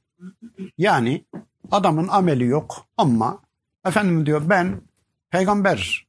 [0.78, 1.26] Yani
[1.72, 3.42] adamın ameli yok ama
[3.86, 4.82] efendim diyor ben
[5.30, 6.08] peygamber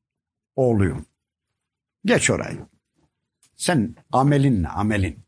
[0.56, 1.06] oğluyum.
[2.04, 2.58] Geç orayı.
[3.56, 5.18] Sen amelin amelin?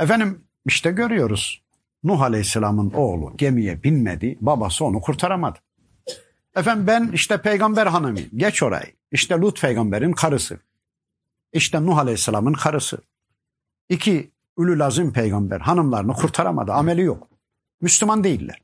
[0.00, 1.62] Efendim işte görüyoruz.
[2.04, 5.58] Nuh Aleyhisselam'ın oğlu gemiye binmedi, babası onu kurtaramadı.
[6.56, 8.28] Efendim ben işte peygamber hanımıyım.
[8.36, 8.92] Geç orayı.
[9.12, 10.58] İşte Lut peygamberin karısı.
[11.52, 12.98] İşte Nuh Aleyhisselam'ın karısı.
[13.88, 16.72] İki Ülül Azim peygamber hanımlarını kurtaramadı.
[16.72, 17.28] Ameli yok.
[17.80, 18.62] Müslüman değiller.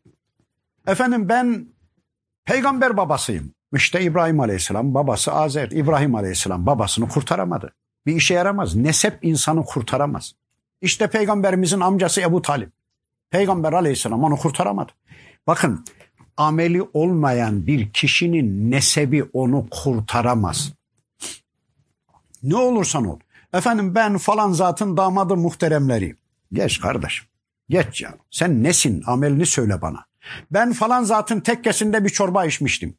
[0.87, 1.67] Efendim ben
[2.45, 3.55] peygamber babasıyım.
[3.75, 5.71] İşte İbrahim Aleyhisselam babası Azer.
[5.71, 7.75] İbrahim Aleyhisselam babasını kurtaramadı.
[8.07, 8.77] Bir işe yaramaz.
[8.77, 10.35] Nesep insanı kurtaramaz.
[10.81, 12.73] İşte peygamberimizin amcası Ebu Talip.
[13.35, 14.93] Peygamber aleyhisselam onu kurtaramadı.
[15.47, 15.85] Bakın
[16.37, 20.73] ameli olmayan bir kişinin nesebi onu kurtaramaz.
[22.43, 23.19] Ne olursan ol.
[23.53, 26.17] Efendim ben falan zatın damadı muhteremleri.
[26.53, 27.27] Geç kardeşim.
[27.69, 28.15] Geç ya.
[28.31, 29.03] Sen nesin?
[29.07, 30.07] Amelini söyle bana.
[30.51, 32.99] Ben falan zatın tekkesinde bir çorba içmiştim.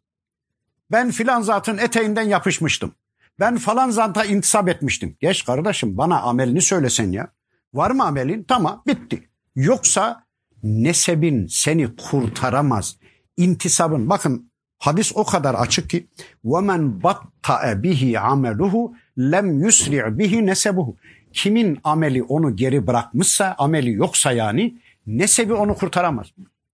[0.91, 2.91] Ben filan zatın eteğinden yapışmıştım.
[3.39, 5.17] Ben falan zata intisap etmiştim.
[5.19, 7.27] Geç kardeşim bana amelini söylesen ya.
[7.73, 8.43] Var mı amelin?
[8.43, 9.29] Tamam bitti.
[9.55, 10.24] Yoksa
[10.64, 12.96] nesebin seni kurtaramaz.
[13.36, 16.06] İntisabın bakın hadis o kadar açık ki
[16.44, 20.96] وَمَنْ بَطَّأَ bihi ameluhu lem yusri' bihi nesebuhu.
[21.32, 26.26] Kimin ameli onu geri bırakmışsa, ameli yoksa yani nesebi onu kurtaramaz.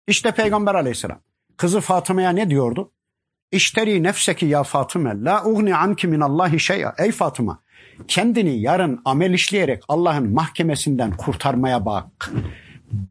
[0.09, 1.21] İşte Peygamber aleyhisselam
[1.57, 2.93] kızı Fatıma'ya ne diyordu?
[3.53, 6.95] İşteri nefseki ya Fatıma la ugni anki min Allahi şey'a.
[6.99, 7.63] Ey Fatıma
[8.09, 12.31] kendini yarın amel işleyerek Allah'ın mahkemesinden kurtarmaya bak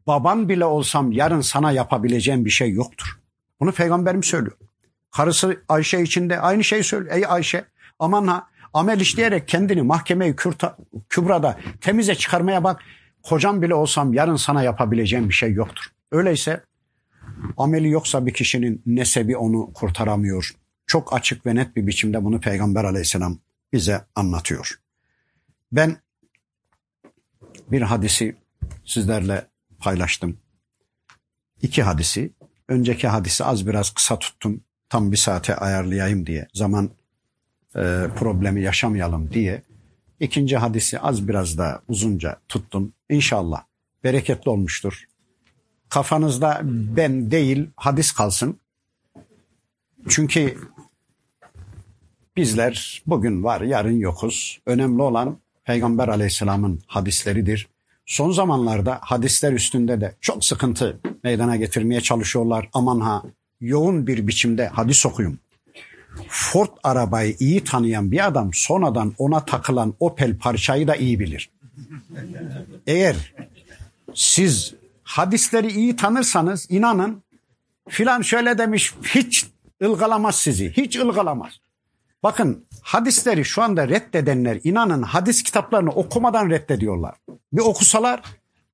[0.07, 3.19] baban bile olsam yarın sana yapabileceğim bir şey yoktur.
[3.59, 4.57] Bunu peygamberim söylüyor.
[5.11, 7.15] Karısı Ayşe içinde aynı şeyi söylüyor.
[7.15, 7.65] Ey Ayşe
[7.99, 10.77] aman ha amel işleyerek kendini mahkemeyi kürta,
[11.09, 12.81] kübrada temize çıkarmaya bak.
[13.23, 15.85] Kocam bile olsam yarın sana yapabileceğim bir şey yoktur.
[16.11, 16.63] Öyleyse
[17.57, 20.51] ameli yoksa bir kişinin nesebi onu kurtaramıyor.
[20.87, 23.37] Çok açık ve net bir biçimde bunu Peygamber aleyhisselam
[23.73, 24.79] bize anlatıyor.
[25.71, 25.97] Ben
[27.71, 28.35] bir hadisi
[28.85, 29.50] sizlerle
[29.81, 30.37] paylaştım.
[31.61, 32.31] İki hadisi.
[32.67, 34.63] Önceki hadisi az biraz kısa tuttum.
[34.89, 36.47] Tam bir saate ayarlayayım diye.
[36.53, 36.89] Zaman
[37.75, 39.61] e, problemi yaşamayalım diye.
[40.19, 42.93] İkinci hadisi az biraz da uzunca tuttum.
[43.09, 43.63] İnşallah
[44.03, 45.05] bereketli olmuştur.
[45.89, 48.59] Kafanızda ben değil hadis kalsın.
[50.09, 50.57] Çünkü
[52.35, 54.61] bizler bugün var yarın yokuz.
[54.65, 57.67] Önemli olan Peygamber aleyhisselamın hadisleridir.
[58.11, 62.69] Son zamanlarda hadisler üstünde de çok sıkıntı meydana getirmeye çalışıyorlar.
[62.73, 63.23] Aman ha
[63.61, 65.39] yoğun bir biçimde hadis okuyun.
[66.27, 71.49] Ford arabayı iyi tanıyan bir adam sonradan ona takılan Opel parçayı da iyi bilir.
[72.87, 73.33] Eğer
[74.13, 77.23] siz hadisleri iyi tanırsanız inanın
[77.89, 79.45] filan şöyle demiş hiç
[79.83, 80.71] ılgalamaz sizi.
[80.77, 81.59] Hiç ılgalamaz.
[82.23, 87.15] Bakın hadisleri şu anda reddedenler inanın hadis kitaplarını okumadan reddediyorlar.
[87.53, 88.21] Bir okusalar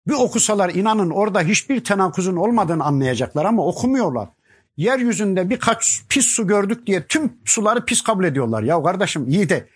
[0.08, 4.30] bir okusalar inanın orada hiçbir tenakuzun olmadığını anlayacaklar ama okumuyorlar.
[4.78, 8.64] Yeryüzünde birkaç pis su gördük diye tüm suları pis kabul ediyorlar.
[8.64, 9.68] Ya kardeşim iyi de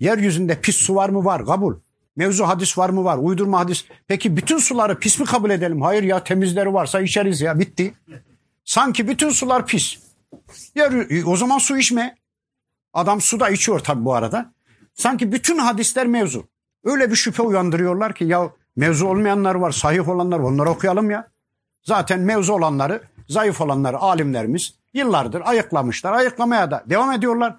[0.00, 1.24] yeryüzünde pis su var mı?
[1.24, 1.74] Var kabul.
[2.16, 3.04] Mevzu hadis var mı?
[3.04, 3.18] Var.
[3.18, 3.84] Uydurma hadis.
[4.08, 5.82] Peki bütün suları pis mi kabul edelim?
[5.82, 7.94] Hayır ya temizleri varsa içeriz ya bitti.
[8.64, 9.98] Sanki bütün sular pis.
[10.74, 10.90] Ya,
[11.26, 12.17] o zaman su içme.
[12.92, 14.52] Adam su da içiyor tabii bu arada.
[14.94, 16.48] Sanki bütün hadisler mevzu.
[16.84, 20.50] Öyle bir şüphe uyandırıyorlar ki ya mevzu olmayanlar var, sahih olanlar var.
[20.50, 21.28] Onları okuyalım ya.
[21.82, 26.12] Zaten mevzu olanları, zayıf olanları alimlerimiz yıllardır ayıklamışlar.
[26.12, 27.56] Ayıklamaya da devam ediyorlar.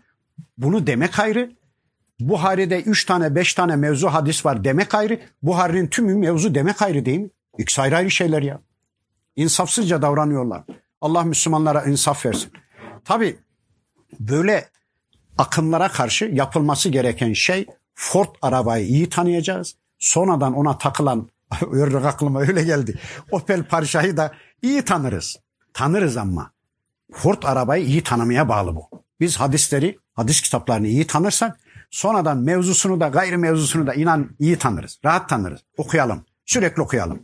[0.57, 1.51] Bunu demek ayrı.
[2.19, 5.19] Buhari'de üç tane beş tane mevzu hadis var demek ayrı.
[5.41, 7.29] Buhari'nin tümü mevzu demek ayrı değil mi?
[7.57, 8.59] İkisi ayrı ayrı şeyler ya.
[9.35, 10.63] İnsafsızca davranıyorlar.
[11.01, 12.51] Allah Müslümanlara insaf versin.
[13.05, 13.39] Tabi
[14.19, 14.69] böyle
[15.39, 17.65] akımlara karşı yapılması gereken şey
[17.95, 19.75] Ford arabayı iyi tanıyacağız.
[19.99, 21.29] Sonradan ona takılan
[21.71, 22.99] örnek aklıma öyle geldi.
[23.31, 25.39] Opel parçayı da iyi tanırız.
[25.73, 26.51] Tanırız ama
[27.11, 28.89] Ford arabayı iyi tanımaya bağlı bu.
[29.19, 31.59] Biz hadisleri, hadis kitaplarını iyi tanırsak
[31.91, 34.99] sonradan mevzusunu da gayri mevzusunu da inan iyi tanırız.
[35.05, 35.61] Rahat tanırız.
[35.77, 36.25] Okuyalım.
[36.45, 37.19] Sürekli okuyalım.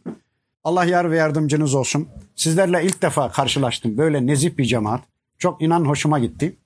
[0.63, 2.09] Allah yar ve yardımcınız olsun.
[2.35, 3.97] Sizlerle ilk defa karşılaştım.
[3.97, 5.01] Böyle nezih bir cemaat.
[5.37, 6.57] Çok inan hoşuma gitti.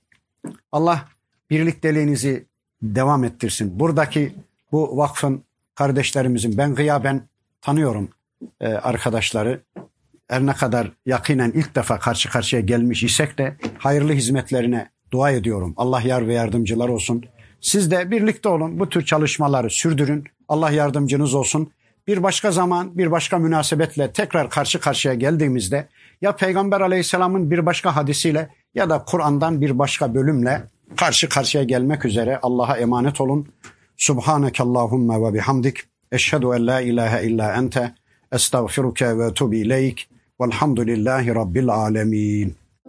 [0.72, 1.06] Allah
[1.50, 2.46] birlikteliğinizi
[2.82, 3.80] devam ettirsin.
[3.80, 4.36] Buradaki
[4.72, 5.44] bu vakfın
[5.76, 7.22] kardeşlerimizin ben gıyaben
[7.62, 8.10] tanıyorum
[8.62, 9.62] e, arkadaşları.
[10.28, 15.74] Her ne kadar yakinen ilk defa karşı karşıya gelmiş isek de hayırlı hizmetlerine dua ediyorum.
[15.78, 17.24] Allah yar ve yardımcılar olsun.
[17.62, 18.80] Siz de birlikte olun.
[18.80, 20.24] Bu tür çalışmaları sürdürün.
[20.48, 21.72] Allah yardımcınız olsun.
[22.08, 25.88] Bir başka zaman, bir başka münasebetle tekrar karşı karşıya geldiğimizde
[26.22, 30.64] ya Peygamber Aleyhisselam'ın bir başka hadisiyle ya da Kur'an'dan bir başka bölümle
[30.98, 33.48] karşı karşıya gelmek üzere Allah'a emanet olun.
[33.98, 35.78] Subhaneke Allahumma ve bihamdik.
[36.12, 37.96] Eşhedü en la ilahe illa ente.
[38.32, 40.10] Estağfiruke ve etubu ileyk.
[40.42, 42.56] Velhamdülillahi Rabbil alemin.